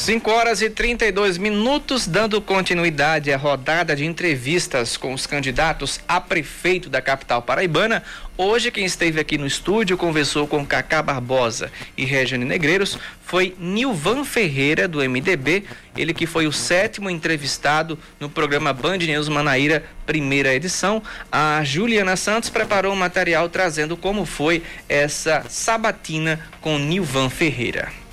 [0.06, 6.20] 5 horas e 32 minutos, dando continuidade à rodada de entrevistas com os candidatos a
[6.20, 8.04] prefeito da capital paraibana.
[8.36, 14.22] Hoje, quem esteve aqui no estúdio conversou com Cacá Barbosa e Regiane Negreiros foi Nilvan
[14.22, 15.64] Ferreira, do MDB,
[15.96, 21.02] ele que foi o sétimo entrevistado no programa Band News Manaíra, primeira edição.
[21.32, 28.05] A Juliana Santos preparou um material trazendo como foi essa sabatina com Nilvan Ferreira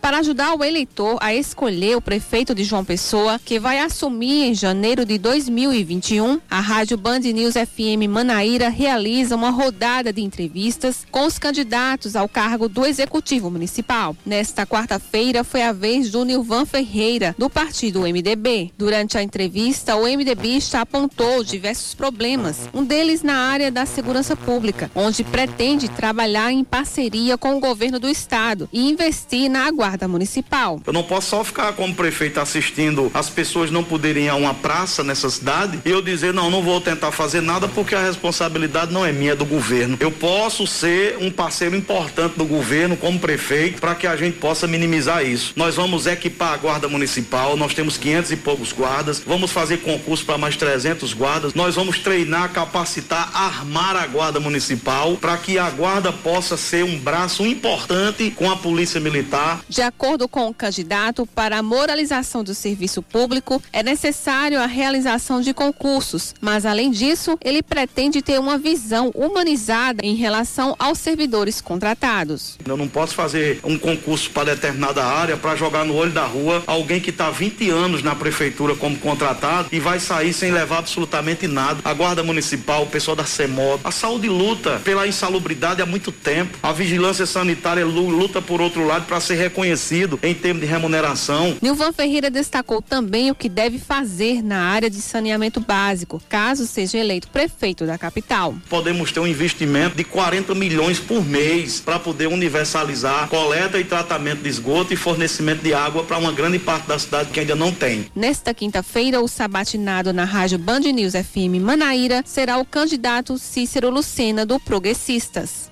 [0.00, 4.54] para ajudar o eleitor a escolher o prefeito de João Pessoa, que vai assumir em
[4.54, 11.26] janeiro de 2021, a Rádio Band News FM Manaíra realiza uma rodada de entrevistas com
[11.26, 14.16] os candidatos ao cargo do Executivo Municipal.
[14.24, 18.72] Nesta quarta-feira foi a vez do Nilvan Ferreira, do partido MDB.
[18.78, 24.90] Durante a entrevista, o MDBista apontou diversos problemas, um deles na área da segurança pública,
[24.94, 30.06] onde pretende trabalhar em parceria com o governo do estado e investir na guarda Guarda
[30.06, 30.80] Municipal.
[30.86, 34.54] Eu não posso só ficar como prefeito assistindo as pessoas não poderem ir a uma
[34.54, 38.92] praça nessa cidade e eu dizer, não, não vou tentar fazer nada porque a responsabilidade
[38.92, 39.96] não é minha, é do governo.
[39.98, 44.68] Eu posso ser um parceiro importante do governo como prefeito para que a gente possa
[44.68, 45.54] minimizar isso.
[45.56, 50.24] Nós vamos equipar a Guarda Municipal, nós temos 500 e poucos guardas, vamos fazer concurso
[50.24, 55.68] para mais 300 guardas, nós vamos treinar, capacitar, armar a Guarda Municipal para que a
[55.68, 59.60] Guarda possa ser um braço importante com a Polícia Militar.
[59.80, 65.40] De acordo com o candidato, para a moralização do serviço público é necessário a realização
[65.40, 71.62] de concursos, mas além disso, ele pretende ter uma visão humanizada em relação aos servidores
[71.62, 72.58] contratados.
[72.62, 76.62] Eu não posso fazer um concurso para determinada área para jogar no olho da rua
[76.66, 81.46] alguém que está 20 anos na prefeitura como contratado e vai sair sem levar absolutamente
[81.46, 81.80] nada.
[81.82, 86.58] A Guarda Municipal, o pessoal da CEMOB, a saúde luta pela insalubridade há muito tempo.
[86.62, 89.36] A vigilância sanitária luta por outro lado para ser
[89.70, 91.56] reconhecido em termos de remuneração.
[91.62, 96.98] Nilvan Ferreira destacou também o que deve fazer na área de saneamento básico, caso seja
[96.98, 98.54] eleito prefeito da capital.
[98.68, 104.42] Podemos ter um investimento de 40 milhões por mês para poder universalizar coleta e tratamento
[104.42, 107.72] de esgoto e fornecimento de água para uma grande parte da cidade que ainda não
[107.72, 108.06] tem.
[108.14, 114.44] Nesta quinta-feira, o sabatinado na rádio Band News FM Manaíra será o candidato Cícero Lucena
[114.44, 115.70] do Progressistas.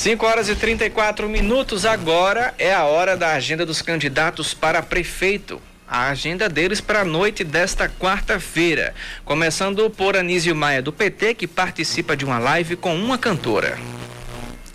[0.00, 1.84] 5 horas e 34 minutos.
[1.84, 5.60] Agora é a hora da agenda dos candidatos para prefeito.
[5.86, 8.94] A agenda deles para a noite desta quarta-feira.
[9.26, 13.78] Começando por Anísio Maia, do PT, que participa de uma live com uma cantora.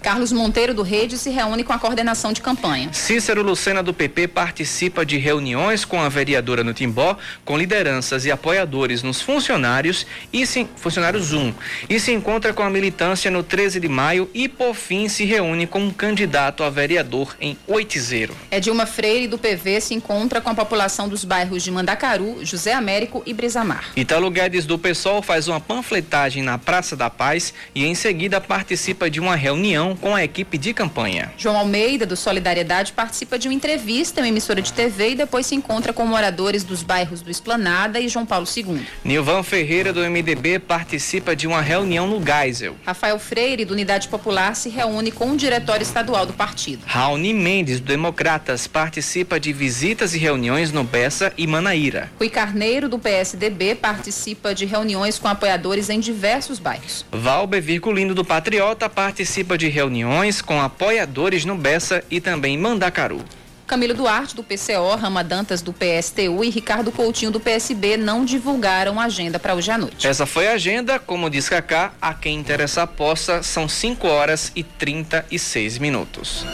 [0.05, 2.93] Carlos Monteiro do Rede se reúne com a coordenação de campanha.
[2.93, 8.31] Cícero Lucena do PP participa de reuniões com a vereadora no Timbó, com lideranças e
[8.31, 11.51] apoiadores nos funcionários e se, funcionários 1
[11.89, 15.65] e se encontra com a militância no 13 de maio e por fim se reúne
[15.65, 18.35] com um candidato a vereador em Oitizeiro.
[18.51, 22.73] É Dilma Freire do PV se encontra com a população dos bairros de Mandacaru, José
[22.73, 23.85] Américo e Brisamar.
[23.95, 29.09] Italo Guedes do PSOL faz uma panfletagem na Praça da Paz e em seguida participa
[29.09, 31.31] de uma reunião com a equipe de campanha.
[31.37, 35.45] João Almeida, do Solidariedade, participa de uma entrevista em uma emissora de TV e depois
[35.45, 38.85] se encontra com moradores dos bairros do Esplanada e João Paulo II.
[39.03, 42.75] Nilvan Ferreira, do MDB, participa de uma reunião no Geisel.
[42.85, 46.83] Rafael Freire, do Unidade Popular, se reúne com o diretório estadual do partido.
[46.85, 52.11] Raoni Mendes, do Democratas, participa de visitas e reuniões no Bessa e Manaíra.
[52.19, 57.05] Rui Carneiro, do PSDB, participa de reuniões com apoiadores em diversos bairros.
[57.11, 63.23] Valber Virgulino, do Patriota, participa de reuniões reuniões com apoiadores no Bessa e também Mandacaru.
[63.67, 68.99] Camilo Duarte, do PCO, Rama Dantas, do PSTU e Ricardo Coutinho, do PSB, não divulgaram
[68.99, 70.07] a agenda para hoje à noite.
[70.07, 74.51] Essa foi a agenda, como diz Cacá, a quem interessa a poça, são 5 horas
[74.55, 76.45] e 36 minutos.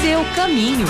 [0.00, 0.86] Seu caminho.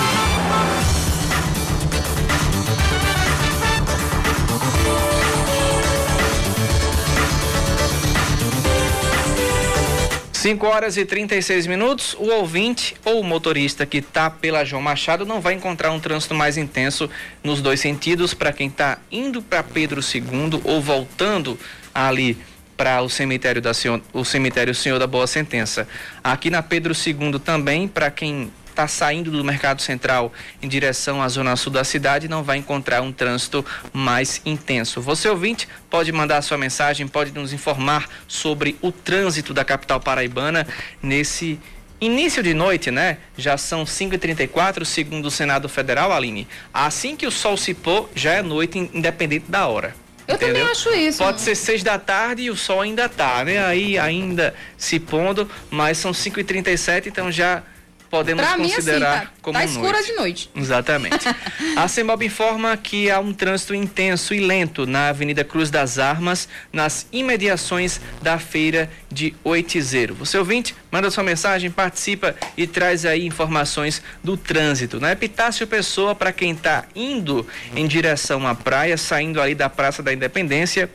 [10.39, 12.13] Cinco horas e 36 minutos.
[12.13, 16.33] O ouvinte ou o motorista que está pela João Machado não vai encontrar um trânsito
[16.33, 17.09] mais intenso
[17.43, 21.59] nos dois sentidos para quem está indo para Pedro II ou voltando
[21.93, 22.37] ali
[22.77, 23.71] para o cemitério da
[24.13, 25.85] o cemitério Senhor da Boa Sentença.
[26.23, 28.49] Aqui na Pedro II também para quem
[28.79, 33.01] está saindo do Mercado Central em direção à zona sul da cidade não vai encontrar
[33.01, 35.01] um trânsito mais intenso.
[35.01, 40.65] Você ouvinte pode mandar sua mensagem, pode nos informar sobre o trânsito da capital paraibana
[41.03, 41.59] nesse
[42.01, 43.17] Início de noite, né?
[43.37, 46.47] Já são 5h34, segundo o Senado Federal, Aline.
[46.73, 49.93] Assim que o sol se pôr, já é noite, independente da hora.
[50.25, 50.55] Eu entendeu?
[50.55, 51.17] também acho isso.
[51.17, 53.61] Pode ser seis da tarde e o sol ainda tá, né?
[53.65, 57.63] Aí ainda se pondo, mas são 5h37, então já
[58.09, 60.07] podemos pra considerar mim, assim, tá, como tá escura noite.
[60.07, 60.51] de noite.
[60.55, 61.25] Exatamente.
[61.77, 66.47] a CEMOB informa que há um trânsito intenso e lento na Avenida Cruz das Armas,
[66.73, 70.15] nas imediações da feira de Oitizeiro.
[70.15, 74.99] Você ouvinte, manda sua mensagem, participa e traz aí informações do trânsito.
[74.99, 77.45] Na Epitácio Pessoa, para quem está indo
[77.75, 80.89] em direção à praia, saindo ali da Praça da Independência,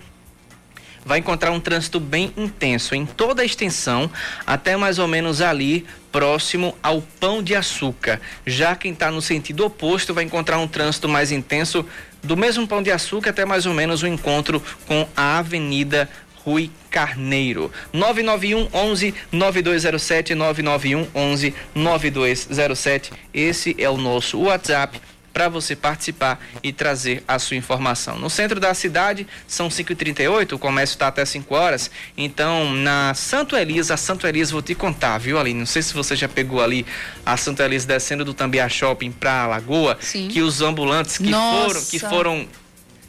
[1.04, 4.10] vai encontrar um trânsito bem intenso em toda a extensão,
[4.46, 8.20] até mais ou menos ali próximo ao Pão de Açúcar.
[8.46, 11.84] Já quem está no sentido oposto vai encontrar um trânsito mais intenso
[12.22, 16.08] do mesmo Pão de Açúcar até mais ou menos o encontro com a Avenida
[16.44, 17.72] Rui Carneiro.
[17.92, 23.12] 991 11 9207 991 11 9207.
[23.32, 25.00] Esse é o nosso WhatsApp
[25.34, 28.16] para você participar e trazer a sua informação.
[28.16, 31.90] No centro da cidade, são 5h38, o comércio está até 5 horas.
[32.16, 35.58] Então, na Santo Elisa, a Santo Elisa, vou te contar, viu, Aline?
[35.58, 36.86] Não sei se você já pegou ali
[37.26, 40.28] a Santo Elisa descendo do Tambia Shopping para a Lagoa, Sim.
[40.28, 41.66] que os ambulantes que Nossa.
[41.66, 42.48] foram, que foram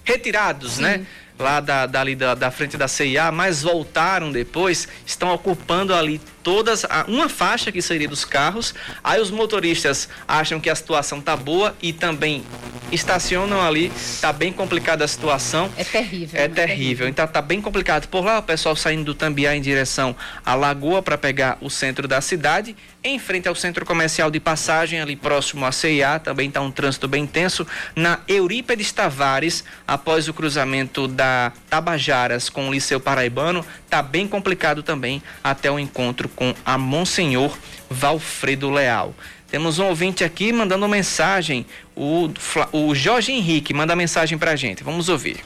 [0.04, 1.06] retirados, né?
[1.38, 6.86] Lá da, dali da, da frente da CIA, mas voltaram depois, estão ocupando ali todas,
[6.86, 8.74] a- uma faixa que seria dos carros.
[9.04, 12.42] Aí os motoristas acham que a situação tá boa e também
[12.90, 13.92] estacionam ali.
[14.22, 15.70] Tá bem complicada a situação.
[15.76, 16.40] É terrível.
[16.40, 16.54] É né?
[16.56, 17.08] terrível.
[17.10, 18.08] Então tá bem complicado.
[18.08, 20.16] Por lá, o pessoal saindo do Tambiá em direção
[20.46, 22.76] à Lagoa para pegar o centro da cidade.
[23.08, 27.08] Em frente ao centro comercial de passagem, ali próximo à CIA, também está um trânsito
[27.08, 27.64] bem intenso.
[27.96, 34.82] Na Eurípedes Tavares, após o cruzamento da Tabajaras com o Liceu Paraibano, tá bem complicado
[34.82, 37.56] também até o encontro com a Monsenhor
[37.92, 39.14] Valfredo Leal.
[39.52, 41.64] Temos um ouvinte aqui mandando mensagem,
[41.96, 42.32] o,
[42.72, 44.84] o Jorge Henrique manda mensagem pra gente.
[44.84, 45.46] Vamos ouvir.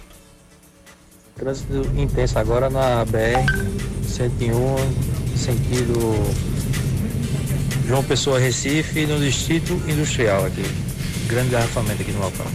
[1.35, 3.43] Trânsito intenso agora na BR
[4.07, 6.58] 101, sentido
[7.89, 10.61] João Pessoa Recife, no Distrito Industrial aqui.
[11.25, 12.45] Grande garrafamento aqui no local.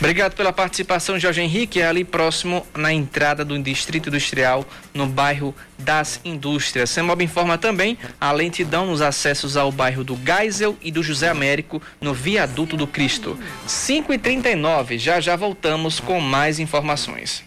[0.00, 1.80] Obrigado pela participação, Jorge Henrique.
[1.80, 6.90] É ali próximo na entrada do Distrito Industrial, no bairro das Indústrias.
[6.90, 11.80] Semob informa também a lentidão nos acessos ao bairro do Geisel e do José Américo,
[12.00, 13.38] no Viaduto do Cristo.
[13.68, 17.44] 5h39, já já voltamos com mais informações.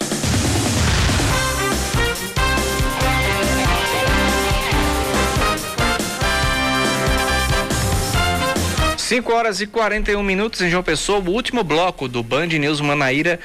[9.09, 13.39] Cinco horas e 41 minutos em João Pessoa, o último bloco do Band News Manaíra,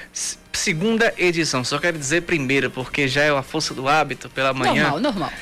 [0.53, 1.65] segunda edição.
[1.65, 4.91] Só quero dizer primeiro, porque já é a força do hábito pela manhã.
[4.91, 5.33] Normal, normal.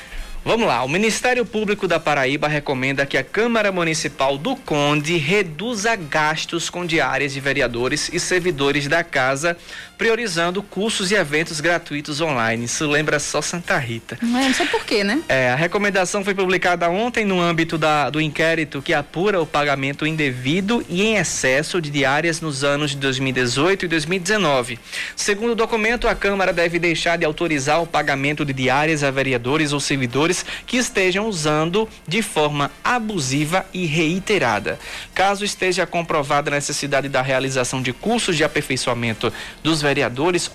[0.45, 5.93] Vamos lá, o Ministério Público da Paraíba recomenda que a Câmara Municipal do Conde reduza
[5.97, 9.57] gastos com diárias de vereadores e servidores da casa,
[9.97, 12.65] priorizando cursos e eventos gratuitos online.
[12.65, 14.17] Isso lembra só Santa Rita.
[14.21, 15.21] Não, é, não sei porquê, né?
[15.29, 20.05] É, a recomendação foi publicada ontem no âmbito da- do inquérito que apura o pagamento
[20.05, 24.77] indevido e em excesso de diárias nos anos de 2018 e 2019.
[25.15, 29.71] Segundo o documento, a Câmara deve deixar de autorizar o pagamento de diárias a vereadores
[29.71, 34.77] ou servidores que estejam usando de forma abusiva e reiterada.
[35.15, 39.31] Caso esteja comprovada a necessidade da realização de cursos de aperfeiçoamento
[39.63, 39.92] dos vereadores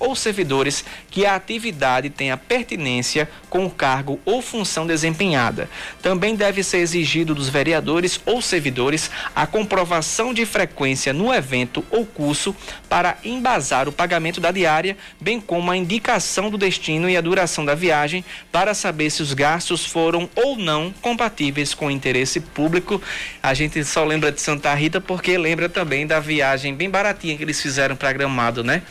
[0.01, 5.69] ou servidores que a atividade tenha pertinência com o cargo ou função desempenhada.
[6.03, 12.05] Também deve ser exigido dos vereadores ou servidores a comprovação de frequência no evento ou
[12.05, 12.55] curso
[12.89, 17.65] para embasar o pagamento da diária, bem como a indicação do destino e a duração
[17.65, 23.01] da viagem para saber se os gastos foram ou não compatíveis com o interesse público.
[23.43, 27.43] A gente só lembra de Santa Rita porque lembra também da viagem bem baratinha que
[27.43, 28.83] eles fizeram para Gramado, né?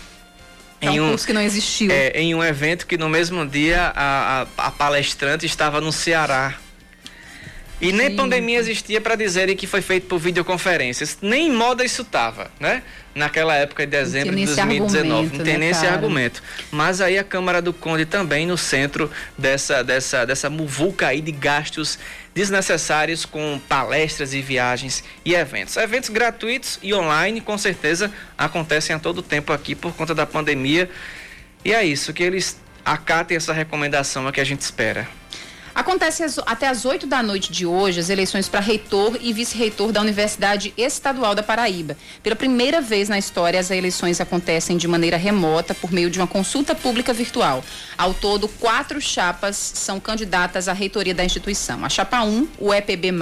[0.80, 1.92] É um curso que não existiu.
[1.92, 6.56] É, em um evento que no mesmo dia a, a, a palestrante estava no Ceará.
[7.80, 8.16] E nem Gente.
[8.16, 11.20] pandemia existia para dizerem que foi feito por videoconferências.
[11.22, 12.82] Nem em moda isso tava, né?
[13.14, 15.06] Naquela época de dezembro de esse 2019.
[15.06, 15.94] argumento, não tem né, nem esse cara?
[15.94, 16.44] argumento.
[16.72, 21.32] Mas aí a Câmara do Conde também no centro dessa, dessa, dessa muvuca aí de
[21.32, 22.00] gastos
[22.38, 25.76] desnecessários com palestras e viagens e eventos.
[25.76, 30.88] Eventos gratuitos e online, com certeza, acontecem a todo tempo aqui por conta da pandemia.
[31.66, 35.10] E é isso, que eles acatem essa recomendação é que a gente espera.
[35.78, 39.92] Acontece às- até às 8 da noite de hoje as eleições para reitor e vice-reitor
[39.92, 41.96] da Universidade Estadual da Paraíba.
[42.24, 46.26] Pela primeira vez na história, as eleições acontecem de maneira remota por meio de uma
[46.26, 47.64] consulta pública virtual.
[47.96, 51.86] Ao todo, quatro chapas são candidatas à reitoria da instituição.
[51.86, 53.14] A chapa 1, o EPB+,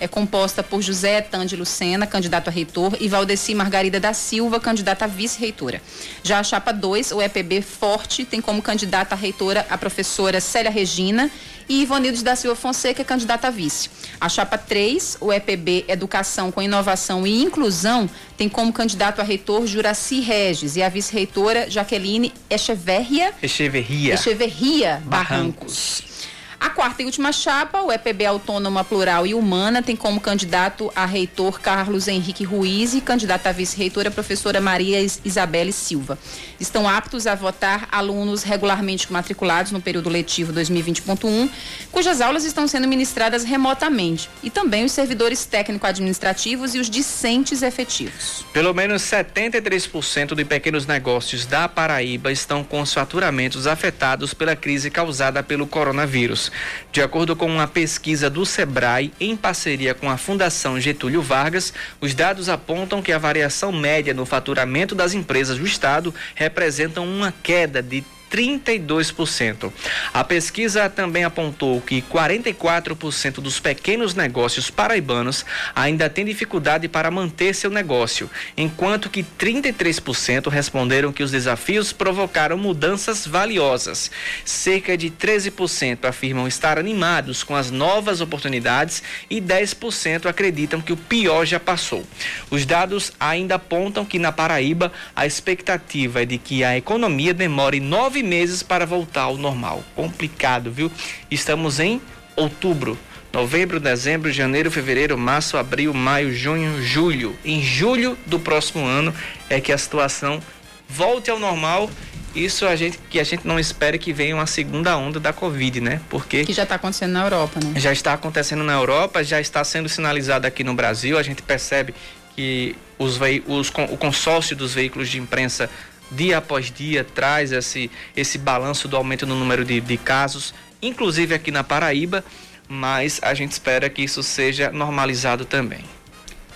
[0.00, 5.04] é composta por José Tande Lucena, candidato a reitor, e Valdeci Margarida da Silva, candidata
[5.04, 5.80] a vice-reitora.
[6.24, 10.68] Já a chapa 2, o EPB Forte, tem como candidata a reitora a professora Célia
[10.70, 11.30] Regina
[11.68, 13.90] e Ivonildes da Silva Fonseca, candidata a vice.
[14.20, 19.66] A chapa 3, o EPB Educação com Inovação e Inclusão, tem como candidato a reitor
[19.66, 24.14] Juraci Regis e a vice-reitora Jaqueline Echeverria Echeverria.
[24.14, 26.02] Echeverria Barrancos.
[26.02, 26.15] Barrancos.
[26.58, 31.04] A quarta e última chapa, o EPB Autônoma Plural e Humana, tem como candidato a
[31.04, 36.18] reitor Carlos Henrique Ruiz e candidata a vice-reitora professora Maria Isabelle Silva.
[36.58, 41.48] Estão aptos a votar alunos regularmente matriculados no período letivo 2020.1,
[41.92, 48.44] cujas aulas estão sendo ministradas remotamente, e também os servidores técnico-administrativos e os discentes efetivos.
[48.52, 54.90] Pelo menos 73% de pequenos negócios da Paraíba estão com os faturamentos afetados pela crise
[54.90, 56.45] causada pelo coronavírus.
[56.92, 62.14] De acordo com uma pesquisa do Sebrae, em parceria com a Fundação Getúlio Vargas, os
[62.14, 67.82] dados apontam que a variação média no faturamento das empresas do Estado representa uma queda
[67.82, 69.72] de 32%.
[70.12, 77.54] A pesquisa também apontou que 44% dos pequenos negócios paraibanos ainda têm dificuldade para manter
[77.54, 84.10] seu negócio, enquanto que 33% responderam que os desafios provocaram mudanças valiosas.
[84.44, 90.96] Cerca de 13% afirmam estar animados com as novas oportunidades e 10% acreditam que o
[90.96, 92.04] pior já passou.
[92.50, 97.80] Os dados ainda apontam que na Paraíba a expectativa é de que a economia demore
[97.80, 99.82] nove nove meses para voltar ao normal.
[99.94, 100.90] Complicado, viu?
[101.30, 102.00] Estamos em
[102.34, 102.98] outubro.
[103.32, 107.36] Novembro, dezembro, janeiro, fevereiro, março, abril, maio, junho, julho.
[107.44, 109.12] Em julho do próximo ano
[109.50, 110.40] é que a situação
[110.88, 111.90] volte ao normal.
[112.34, 115.80] Isso a gente que a gente não espere que venha uma segunda onda da Covid,
[115.80, 116.00] né?
[116.08, 117.80] Porque que já está acontecendo na Europa, né?
[117.80, 121.18] Já está acontecendo na Europa, já está sendo sinalizado aqui no Brasil.
[121.18, 121.94] A gente percebe
[122.34, 125.68] que os, os o consórcio dos veículos de imprensa
[126.10, 131.34] dia após dia traz esse, esse balanço do aumento no número de, de casos, inclusive
[131.34, 132.24] aqui na Paraíba,
[132.68, 135.84] mas a gente espera que isso seja normalizado também.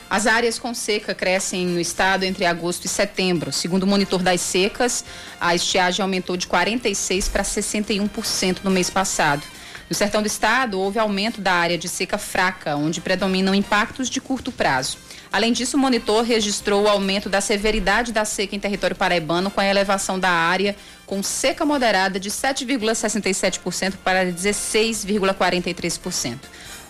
[0.09, 3.53] As áreas com seca crescem no estado entre agosto e setembro.
[3.53, 5.05] Segundo o monitor das secas,
[5.41, 9.45] a estiagem aumentou de 46% para 61% no mês passado.
[9.89, 14.21] No sertão do estado, houve aumento da área de seca fraca, onde predominam impactos de
[14.21, 14.99] curto prazo.
[15.33, 19.61] Além disso, o monitor registrou o aumento da severidade da seca em território paraibano com
[19.61, 20.75] a elevação da área
[21.07, 26.39] com seca moderada de 7,67% para 16,43%.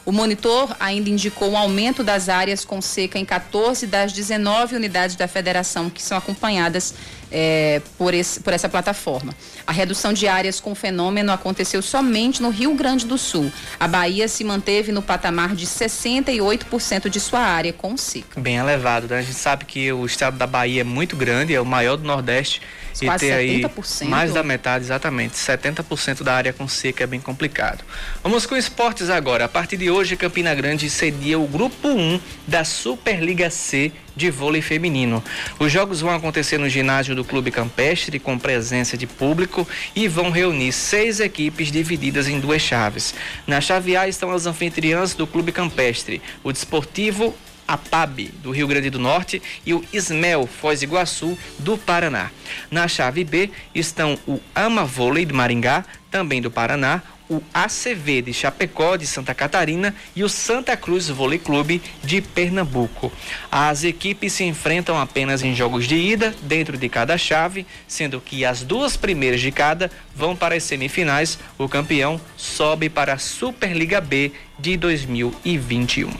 [0.04, 5.16] O monitor ainda indicou um aumento das áreas com seca em 14 das 19 unidades
[5.16, 6.94] da federação que são acompanhadas
[7.30, 9.34] é, por, esse, por essa plataforma.
[9.66, 13.52] A redução de áreas com fenômeno aconteceu somente no Rio Grande do Sul.
[13.78, 18.40] A Bahia se manteve no patamar de 68% de sua área com seca.
[18.40, 19.18] Bem elevado, né?
[19.18, 22.04] A gente sabe que o estado da Bahia é muito grande, é o maior do
[22.04, 22.60] Nordeste
[22.98, 24.02] Quase e ter 70%.
[24.02, 27.84] aí mais da metade, exatamente, 70% da área com seca é bem complicado.
[28.22, 29.44] Vamos com esportes agora.
[29.44, 34.60] A partir de hoje, Campina Grande cedia o grupo 1 da Superliga C de vôlei
[34.60, 35.24] feminino.
[35.58, 39.66] Os jogos vão acontecer no ginásio do Clube Campestre com presença de público
[39.96, 43.14] e vão reunir seis equipes divididas em duas chaves.
[43.46, 47.34] Na chave A estão as anfitriãs do Clube Campestre, o Desportivo
[47.66, 52.30] a PAB do Rio Grande do Norte e o Ismel Foz do Iguaçu do Paraná.
[52.68, 57.00] Na chave B estão o Ama Vôlei de Maringá, também do Paraná,
[57.30, 63.12] o ACV de Chapecó, de Santa Catarina, e o Santa Cruz Vôlei Clube de Pernambuco.
[63.50, 68.44] As equipes se enfrentam apenas em jogos de ida, dentro de cada chave, sendo que
[68.44, 71.38] as duas primeiras de cada vão para as semifinais.
[71.56, 76.10] O campeão sobe para a Superliga B de 2021.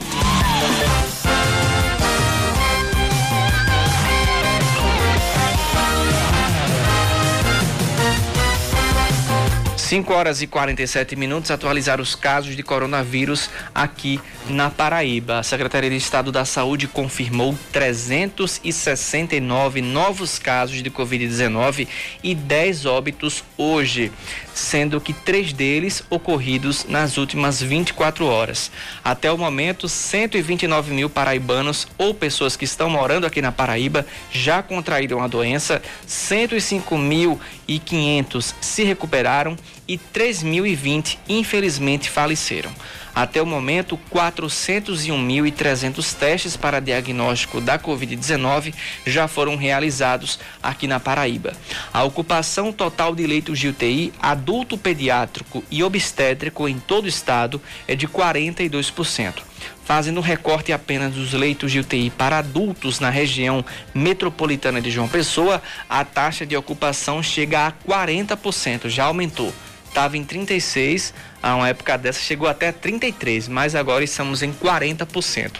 [9.91, 15.41] 5 horas e 47 minutos, atualizar os casos de coronavírus aqui na Paraíba.
[15.41, 21.88] A Secretaria de Estado da Saúde confirmou 369 novos casos de Covid-19
[22.22, 24.12] e 10 óbitos hoje,
[24.55, 28.70] sendo que três deles ocorridos nas últimas 24 horas.
[29.03, 34.62] Até o momento, 129 mil paraibanos ou pessoas que estão morando aqui na Paraíba já
[34.62, 39.59] contraíram a doença, 105.500 se recuperaram
[39.91, 42.70] e 3.020 infelizmente faleceram.
[43.12, 48.72] Até o momento, 401.300 testes para diagnóstico da Covid-19
[49.05, 51.55] já foram realizados aqui na Paraíba.
[51.93, 57.61] A ocupação total de leitos de UTI adulto pediátrico e obstétrico em todo o estado
[57.88, 59.43] é de 42%
[59.84, 65.61] fazendo recorte apenas dos leitos de UTI para adultos na região metropolitana de João Pessoa,
[65.88, 69.53] a taxa de ocupação chega a 40%, já aumentou
[69.91, 71.12] estava em 36,
[71.43, 75.59] a uma época dessa chegou até 33, mas agora estamos em 40%.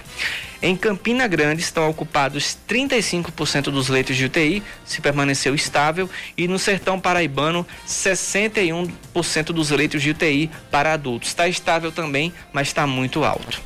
[0.62, 6.59] Em Campina Grande estão ocupados 35% dos leitos de UTI, se permaneceu estável, e no
[6.59, 11.28] Sertão Paraibano, 61% dos leitos de UTI para adultos.
[11.28, 13.61] Está estável também, mas está muito alto.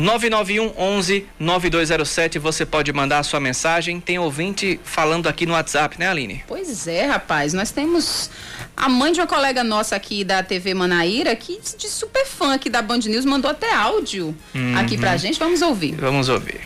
[0.00, 4.00] 991 11 9207, você pode mandar a sua mensagem.
[4.00, 6.42] Tem ouvinte falando aqui no WhatsApp, né, Aline?
[6.48, 7.52] Pois é, rapaz.
[7.52, 8.30] Nós temos
[8.76, 12.70] a mãe de uma colega nossa aqui da TV Manaíra, que de super fã aqui
[12.70, 14.78] da Band News, mandou até áudio uhum.
[14.78, 15.38] aqui pra gente.
[15.38, 15.94] Vamos ouvir.
[15.96, 16.60] Vamos ouvir.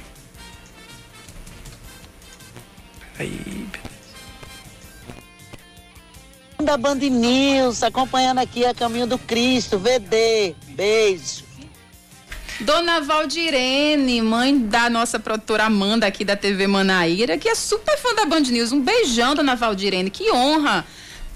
[3.19, 3.67] Aí,
[6.63, 10.55] da Band News, acompanhando aqui a Caminho do Cristo, VD.
[10.69, 11.44] Beijo.
[12.65, 18.15] Dona Valdirene, mãe da nossa produtora Amanda aqui da TV Manaíra, que é super fã
[18.15, 18.73] da Band News.
[18.73, 20.09] Um beijão, Dona Valdirene.
[20.09, 20.83] Que honra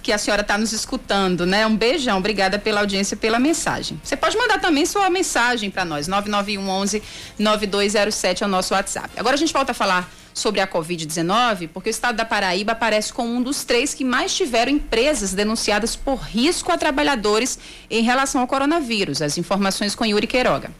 [0.03, 1.66] que a senhora está nos escutando, né?
[1.66, 4.01] Um beijão, obrigada pela audiência, pela mensagem.
[4.03, 7.03] Você pode mandar também sua mensagem para nós, 9911
[7.39, 9.11] 9207 é o nosso WhatsApp.
[9.18, 13.12] Agora a gente volta a falar sobre a Covid-19, porque o estado da Paraíba aparece
[13.12, 17.59] como um dos três que mais tiveram empresas denunciadas por risco a trabalhadores
[17.91, 19.20] em relação ao coronavírus.
[19.20, 20.70] As informações com Yuri Queiroga.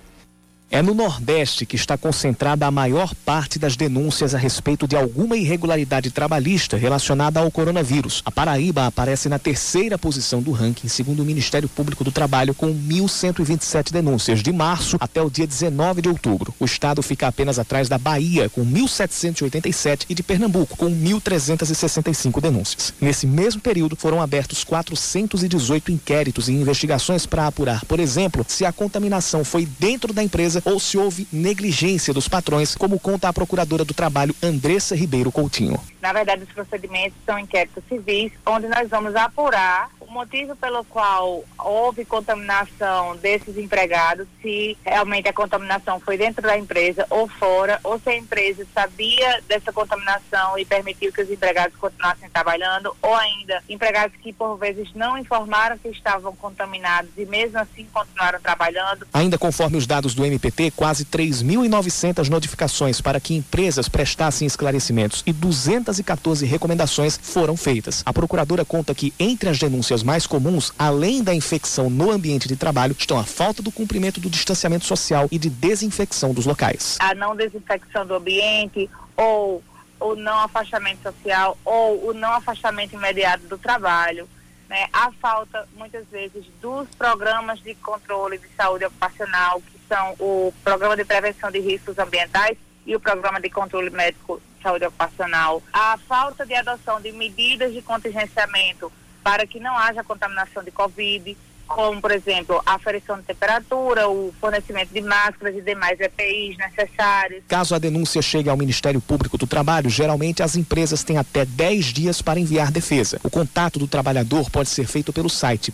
[0.71, 5.35] É no Nordeste que está concentrada a maior parte das denúncias a respeito de alguma
[5.35, 8.21] irregularidade trabalhista relacionada ao coronavírus.
[8.23, 12.67] A Paraíba aparece na terceira posição do ranking, segundo o Ministério Público do Trabalho, com
[12.67, 16.55] 1.127 denúncias de março até o dia 19 de outubro.
[16.61, 22.93] O estado fica apenas atrás da Bahia, com 1.787, e de Pernambuco, com 1.365 denúncias.
[23.01, 28.73] Nesse mesmo período, foram abertos 418 inquéritos e investigações para apurar, por exemplo, se a
[28.73, 33.33] contaminação foi dentro da empresa empresa ou se houve negligência dos patrões, como conta a
[33.33, 35.81] procuradora do trabalho Andressa Ribeiro Coutinho.
[36.01, 41.45] Na verdade, os procedimentos são inquéritos civis, onde nós vamos apurar o motivo pelo qual
[41.59, 47.99] houve contaminação desses empregados, se realmente a contaminação foi dentro da empresa ou fora, ou
[47.99, 53.63] se a empresa sabia dessa contaminação e permitiu que os empregados continuassem trabalhando, ou ainda
[53.69, 59.07] empregados que por vezes não informaram que estavam contaminados e mesmo assim continuaram trabalhando.
[59.13, 65.33] Ainda conforme os dados do MPT, quase 3.900 notificações para que empresas prestassem esclarecimentos e
[65.33, 68.03] 214 recomendações foram feitas.
[68.05, 72.57] A procuradora conta que entre as denúncias mais comuns, além da infecção no ambiente de
[72.57, 76.97] trabalho, estão a falta do cumprimento do distanciamento social e de desinfecção dos locais.
[77.01, 79.63] A não desinfecção do ambiente ou
[80.01, 84.29] o não afastamento social ou o não afastamento imediato do trabalho
[84.69, 90.53] né, a falta, muitas vezes, dos programas de controle de saúde ocupacional, que são o
[90.63, 95.63] Programa de Prevenção de Riscos Ambientais e o Programa de Controle Médico de Saúde Ocupacional,
[95.73, 101.37] a falta de adoção de medidas de contingenciamento para que não haja contaminação de Covid,
[101.67, 107.45] como, por exemplo, a aferição de temperatura, o fornecimento de máscaras e demais EPIs necessários.
[107.47, 111.85] Caso a denúncia chegue ao Ministério Público do Trabalho, geralmente as empresas têm até 10
[111.87, 113.21] dias para enviar defesa.
[113.23, 115.71] O contato do trabalhador pode ser feito pelo site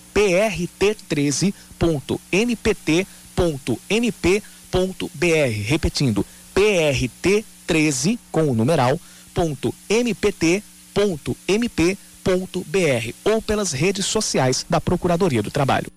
[3.36, 5.62] prt13.npt.mp.br.
[5.64, 9.00] Repetindo, prt13 com o numeral
[9.88, 10.62] .mpt.mp.br
[13.24, 15.90] ou pelas redes sociais da Procuradoria do Trabalho.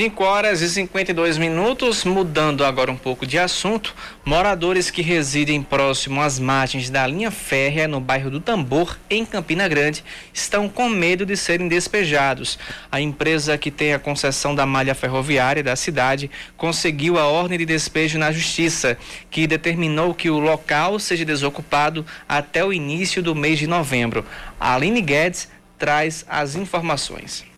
[0.00, 3.94] 5 horas e 52 minutos, mudando agora um pouco de assunto.
[4.24, 9.68] Moradores que residem próximo às margens da linha férrea no bairro do Tambor, em Campina
[9.68, 12.58] Grande, estão com medo de serem despejados.
[12.90, 17.66] A empresa que tem a concessão da malha ferroviária da cidade conseguiu a ordem de
[17.66, 18.96] despejo na justiça,
[19.30, 24.24] que determinou que o local seja desocupado até o início do mês de novembro.
[24.58, 27.49] A Aline Guedes traz as informações.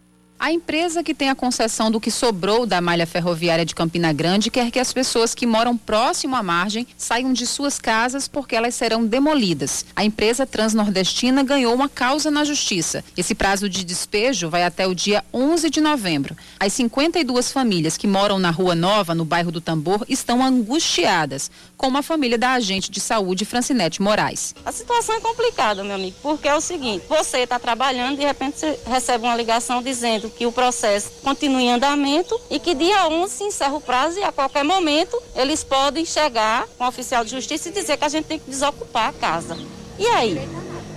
[0.45, 4.51] A empresa que tem a concessão do que sobrou da malha ferroviária de Campina Grande
[4.51, 8.75] quer que as pessoas que moram próximo à margem saiam de suas casas porque elas
[8.75, 9.87] serão demolidas.
[9.95, 13.05] A empresa transnordestina ganhou uma causa na justiça.
[13.17, 16.37] Esse prazo de despejo vai até o dia 11 de novembro.
[16.59, 21.99] As 52 famílias que moram na Rua Nova, no bairro do Tambor, estão angustiadas, como
[21.99, 24.55] a família da agente de saúde Francinete Moraes.
[24.65, 28.25] A situação é complicada, meu amigo, porque é o seguinte: você está trabalhando e de
[28.25, 33.09] repente você recebe uma ligação dizendo que o processo continue em andamento e que dia
[33.09, 37.25] 11 se encerra o prazo e a qualquer momento eles podem chegar com o oficial
[37.25, 39.59] de justiça e dizer que a gente tem que desocupar a casa.
[39.99, 40.41] E aí?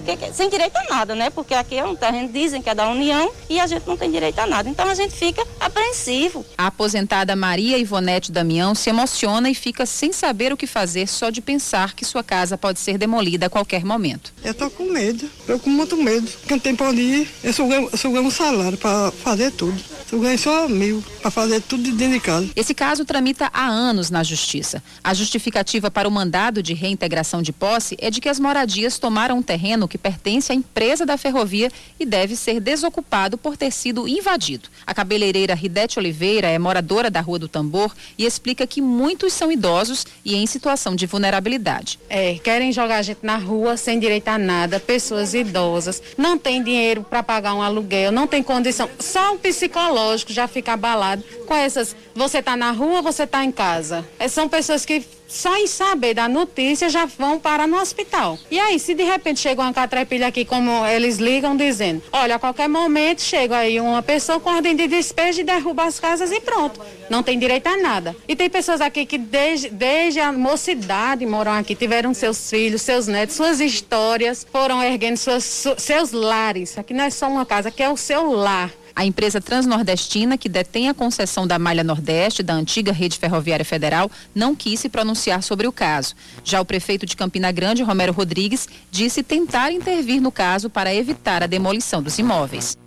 [0.05, 1.29] Porque, sem direito a nada, né?
[1.29, 4.11] Porque aqui é um terreno, dizem que é da União e a gente não tem
[4.11, 4.69] direito a nada.
[4.69, 6.45] Então a gente fica apreensivo.
[6.57, 11.29] A aposentada Maria Ivonete Damião se emociona e fica sem saber o que fazer só
[11.29, 14.33] de pensar que sua casa pode ser demolida a qualquer momento.
[14.43, 16.29] Eu tô com medo, eu com muito medo.
[16.39, 19.11] Porque não tem pra onde ir, eu só ganho, eu só ganho um salário para
[19.11, 19.81] fazer tudo.
[20.11, 22.49] Eu ganho só mil para fazer tudo de dentro de casa.
[22.55, 24.83] Esse caso tramita há anos na Justiça.
[25.03, 29.39] A justificativa para o mandado de reintegração de posse é de que as moradias tomaram
[29.39, 34.07] um terreno que pertence à empresa da ferrovia e deve ser desocupado por ter sido
[34.07, 34.69] invadido.
[34.85, 39.51] A cabeleireira Ridete Oliveira é moradora da Rua do Tambor e explica que muitos são
[39.51, 41.99] idosos e em situação de vulnerabilidade.
[42.09, 46.63] É, querem jogar a gente na rua sem direito a nada, pessoas idosas, não tem
[46.63, 51.55] dinheiro para pagar um aluguel, não tem condição, só o psicológico já fica abalado com
[51.55, 54.07] essas, você está na rua, você está em casa.
[54.17, 58.39] É, são pessoas que só em saber da notícia já vão para no hospital.
[58.49, 62.39] E aí, se de repente chega uma catrapilha aqui, como eles ligam dizendo, olha, a
[62.39, 66.39] qualquer momento chega aí uma pessoa com ordem de despejo e derruba as casas e
[66.39, 66.79] pronto.
[67.09, 68.15] Não tem direito a nada.
[68.27, 73.07] E tem pessoas aqui que desde, desde a mocidade moram aqui, tiveram seus filhos, seus
[73.07, 75.43] netos, suas histórias, foram erguendo suas,
[75.77, 76.77] seus lares.
[76.77, 78.71] Aqui não é só uma casa, aqui é o seu lar.
[78.95, 84.09] A empresa transnordestina, que detém a concessão da Malha Nordeste da antiga rede ferroviária federal,
[84.33, 86.15] não quis se pronunciar sobre o caso.
[86.45, 91.43] Já o prefeito de Campina Grande, Romero Rodrigues, disse tentar intervir no caso para evitar
[91.43, 92.77] a demolição dos imóveis.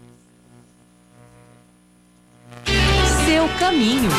[3.26, 4.10] Seu caminho.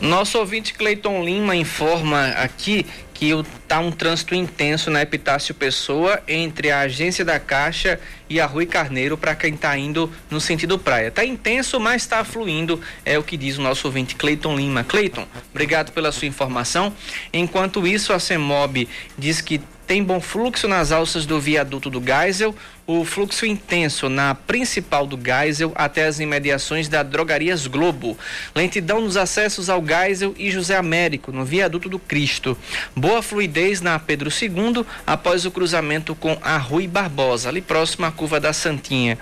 [0.00, 2.86] Nosso ouvinte Cleiton Lima informa aqui
[3.18, 7.98] que está um trânsito intenso na Epitácio Pessoa entre a agência da Caixa
[8.30, 11.08] e a Rui Carneiro para quem está indo no sentido praia.
[11.08, 14.84] Está intenso, mas está fluindo, é o que diz o nosso ouvinte Cleiton Lima.
[14.84, 16.94] Cleiton, obrigado pela sua informação.
[17.32, 18.88] Enquanto isso, a CEMOB
[19.18, 22.54] diz que tem bom fluxo nas alças do viaduto do Geisel,
[22.90, 28.16] o fluxo intenso na principal do Geisel até as imediações da Drogarias Globo.
[28.54, 32.56] Lentidão nos acessos ao Geisel e José Américo, no viaduto do Cristo.
[32.96, 38.10] Boa fluidez na Pedro II após o cruzamento com a Rui Barbosa, ali próximo à
[38.10, 39.18] curva da Santinha.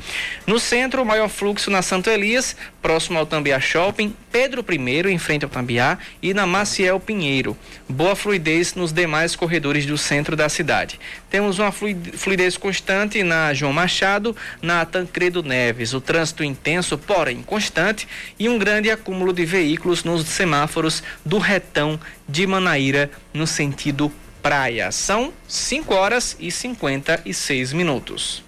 [0.46, 5.18] No centro, o maior fluxo na Santo Elias, próximo ao Tambiá Shopping, Pedro I, em
[5.18, 7.56] frente ao Tambiá, e na Maciel Pinheiro.
[7.88, 11.00] Boa fluidez nos demais corredores do centro da cidade.
[11.28, 15.92] Temos uma fluidez constante na João Machado, na Tancredo Neves.
[15.92, 18.06] O trânsito intenso, porém constante,
[18.38, 21.98] e um grande acúmulo de veículos nos semáforos do retão
[22.28, 24.92] de Manaíra, no sentido praia.
[24.92, 28.44] São 5 horas e 56 minutos.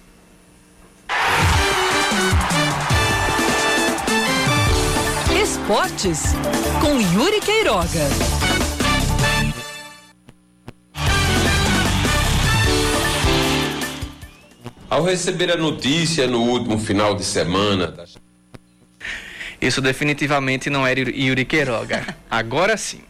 [5.41, 6.21] Esportes
[6.81, 8.48] com Yuri Queiroga.
[14.89, 17.93] Ao receber a notícia no último final de semana.
[19.61, 22.15] Isso definitivamente não era Yuri Queiroga.
[22.29, 23.01] Agora sim.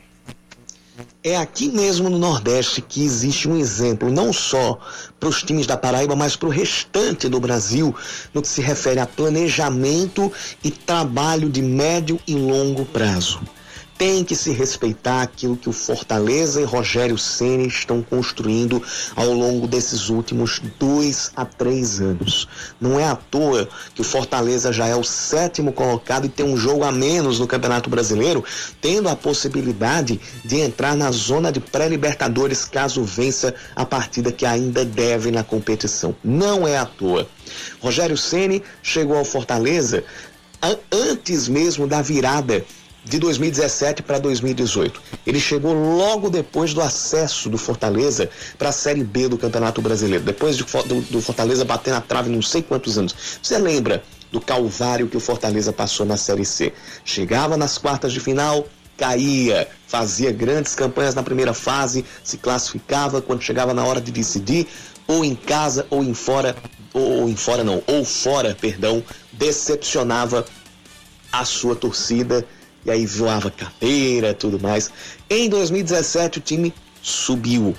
[1.24, 4.78] É aqui mesmo no Nordeste que existe um exemplo, não só
[5.20, 7.96] para os times da Paraíba, mas para o restante do Brasil,
[8.34, 13.40] no que se refere a planejamento e trabalho de médio e longo prazo
[14.00, 18.82] tem que se respeitar aquilo que o Fortaleza e Rogério Ceni estão construindo
[19.14, 22.48] ao longo desses últimos dois a três anos.
[22.80, 26.56] Não é à toa que o Fortaleza já é o sétimo colocado e tem um
[26.56, 28.42] jogo a menos no Campeonato Brasileiro,
[28.80, 34.86] tendo a possibilidade de entrar na zona de pré-libertadores caso vença a partida que ainda
[34.86, 36.16] deve na competição.
[36.24, 37.28] Não é à toa.
[37.82, 40.06] Rogério Ceni chegou ao Fortaleza
[40.90, 42.66] antes mesmo da virada
[43.04, 45.02] de 2017 para 2018.
[45.26, 50.24] Ele chegou logo depois do acesso do Fortaleza para a Série B do Campeonato Brasileiro,
[50.24, 53.16] depois de, do, do Fortaleza bater na trave não sei quantos anos.
[53.42, 56.74] Você lembra do calvário que o Fortaleza passou na Série C?
[57.04, 63.42] Chegava nas quartas de final, caía, fazia grandes campanhas na primeira fase, se classificava quando
[63.42, 64.68] chegava na hora de decidir,
[65.08, 66.56] ou em casa ou em fora,
[66.94, 70.46] ou, ou em fora não, ou fora, perdão, decepcionava
[71.32, 72.46] a sua torcida
[72.86, 74.92] e aí voava cadeira tudo mais.
[75.30, 77.76] Em 2017 o time subiu,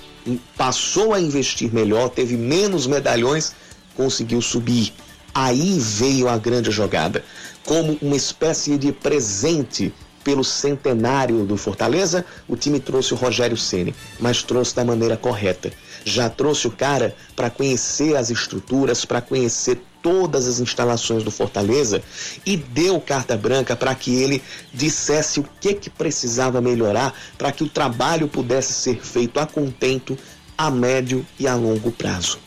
[0.57, 3.53] passou a investir melhor, teve menos medalhões,
[3.95, 4.93] conseguiu subir.
[5.33, 7.23] Aí veio a grande jogada,
[7.65, 9.93] como uma espécie de presente
[10.23, 15.71] pelo centenário do Fortaleza, o time trouxe o Rogério Ceni, mas trouxe da maneira correta.
[16.03, 22.01] Já trouxe o cara para conhecer as estruturas, para conhecer todas as instalações do Fortaleza
[22.45, 24.41] e deu carta branca para que ele
[24.73, 30.17] dissesse o que que precisava melhorar para que o trabalho pudesse ser feito a contento,
[30.57, 32.39] a médio e a longo prazo.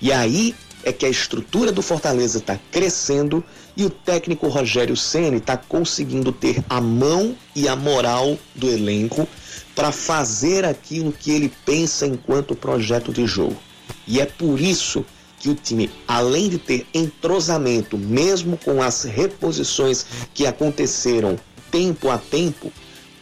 [0.00, 0.54] E aí
[0.84, 3.42] é que a estrutura do Fortaleza está crescendo
[3.78, 9.26] e o técnico Rogério Ceni está conseguindo ter a mão e a moral do elenco
[9.72, 13.56] para fazer aquilo que ele pensa enquanto projeto de jogo.
[14.04, 15.06] E é por isso
[15.38, 20.04] que o time, além de ter entrosamento, mesmo com as reposições
[20.34, 21.38] que aconteceram
[21.70, 22.72] tempo a tempo, o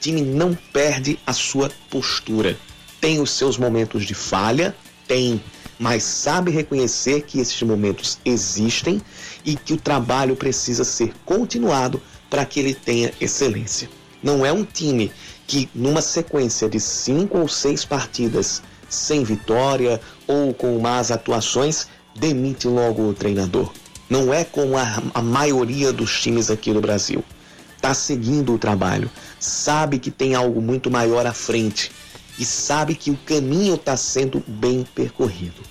[0.01, 2.57] time não perde a sua postura.
[2.99, 4.75] Tem os seus momentos de falha,
[5.07, 5.39] tem
[5.79, 9.01] mas sabe reconhecer que esses momentos existem
[9.47, 13.89] e que o trabalho precisa ser continuado para que ele tenha excelência.
[14.21, 15.13] Não é um time
[15.47, 22.67] que, numa sequência de cinco ou seis partidas sem vitória ou com más atuações, demite
[22.67, 23.73] logo o treinador.
[24.11, 27.25] Não é como a, a maioria dos times aqui no Brasil.
[27.77, 31.93] Está seguindo o trabalho, sabe que tem algo muito maior à frente
[32.39, 35.63] e sabe que o caminho está sendo bem percorrido.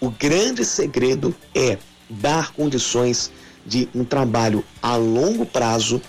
[0.00, 1.78] O grande segredo é
[2.08, 3.30] dar condições
[3.64, 6.00] de um trabalho a longo prazo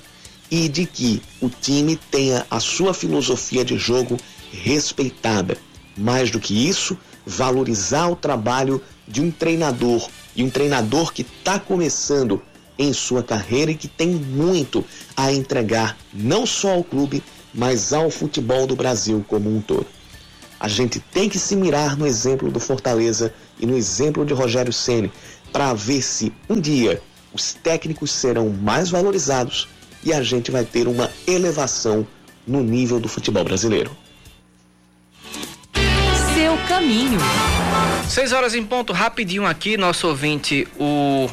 [0.49, 4.17] e de que o time tenha a sua filosofia de jogo
[4.51, 5.57] respeitada.
[5.97, 11.59] Mais do que isso, valorizar o trabalho de um treinador e um treinador que está
[11.59, 12.41] começando
[12.77, 14.85] em sua carreira e que tem muito
[15.15, 17.23] a entregar não só ao clube,
[17.53, 19.87] mas ao futebol do Brasil como um todo.
[20.59, 24.73] A gente tem que se mirar no exemplo do Fortaleza e no exemplo de Rogério
[24.73, 25.11] Ceni
[25.51, 27.01] para ver se um dia
[27.33, 29.67] os técnicos serão mais valorizados
[30.03, 32.07] e a gente vai ter uma elevação
[32.45, 33.91] no nível do futebol brasileiro.
[36.33, 37.19] Seu caminho.
[38.07, 41.27] Seis horas em ponto, rapidinho aqui, nosso ouvinte, o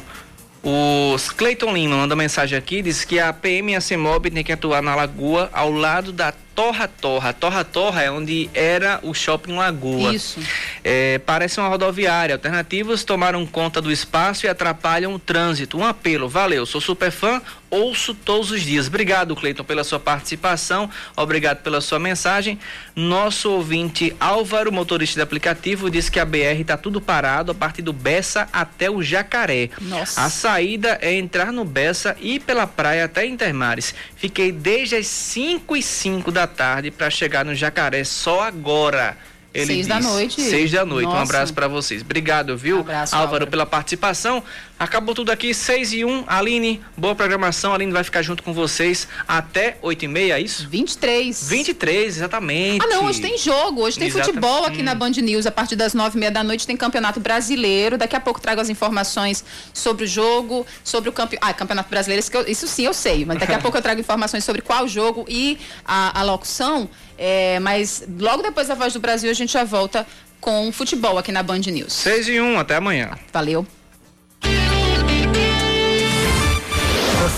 [0.67, 4.51] o Cleiton Lima manda mensagem aqui, diz que a PM e a CEMOB tem que
[4.51, 7.33] atuar na lagoa ao lado da Torra Torra.
[7.33, 10.15] Torra Torra é onde era o Shopping Lagoa.
[10.15, 10.39] Isso.
[10.83, 12.33] É, parece uma rodoviária.
[12.33, 15.77] Alternativas tomaram conta do espaço e atrapalham o trânsito.
[15.77, 16.65] Um apelo, valeu.
[16.65, 18.87] Sou super fã, ouço todos os dias.
[18.87, 20.89] Obrigado, Cleiton, pela sua participação.
[21.15, 22.57] Obrigado pela sua mensagem.
[22.95, 27.81] Nosso ouvinte Álvaro, motorista de aplicativo, diz que a BR está tudo parado a partir
[27.81, 29.69] do Bessa até o Jacaré.
[29.81, 30.23] Nossa.
[30.23, 33.93] A saída é entrar no Bessa e ir pela praia até Intermares.
[34.25, 39.15] Fiquei desde as 5 e 5 da tarde para chegar no Jacaré só agora.
[39.53, 40.05] Ele Seis da diz.
[40.07, 40.41] noite.
[40.41, 41.05] Seis da noite.
[41.07, 41.21] Um Nossa.
[41.21, 42.01] abraço para vocês.
[42.01, 43.47] Obrigado, viu, Abraço, Álvaro, Álvaro.
[43.51, 44.41] pela participação.
[44.77, 46.25] Acabou tudo aqui, 6 e 1.
[46.27, 47.73] Aline, boa programação.
[47.73, 50.67] Aline vai ficar junto com vocês até 8 e meia, é isso?
[50.67, 51.47] 23.
[51.47, 52.83] 23, exatamente.
[52.83, 55.45] Ah, não, hoje tem jogo, hoje tem Exata- futebol aqui na Band News.
[55.45, 57.97] A partir das nove e meia da noite tem Campeonato Brasileiro.
[57.97, 61.37] Daqui a pouco trago as informações sobre o jogo, sobre o campe...
[61.39, 62.19] ah, Campeonato Brasileiro.
[62.19, 64.87] Isso, eu- isso sim eu sei, mas daqui a pouco eu trago informações sobre qual
[64.89, 66.89] jogo e a, a locução.
[67.17, 70.05] É, mas logo depois da Voz do Brasil a gente já volta
[70.41, 71.93] com futebol aqui na Band News.
[71.93, 73.11] 6 e 1, até amanhã.
[73.31, 73.65] Valeu.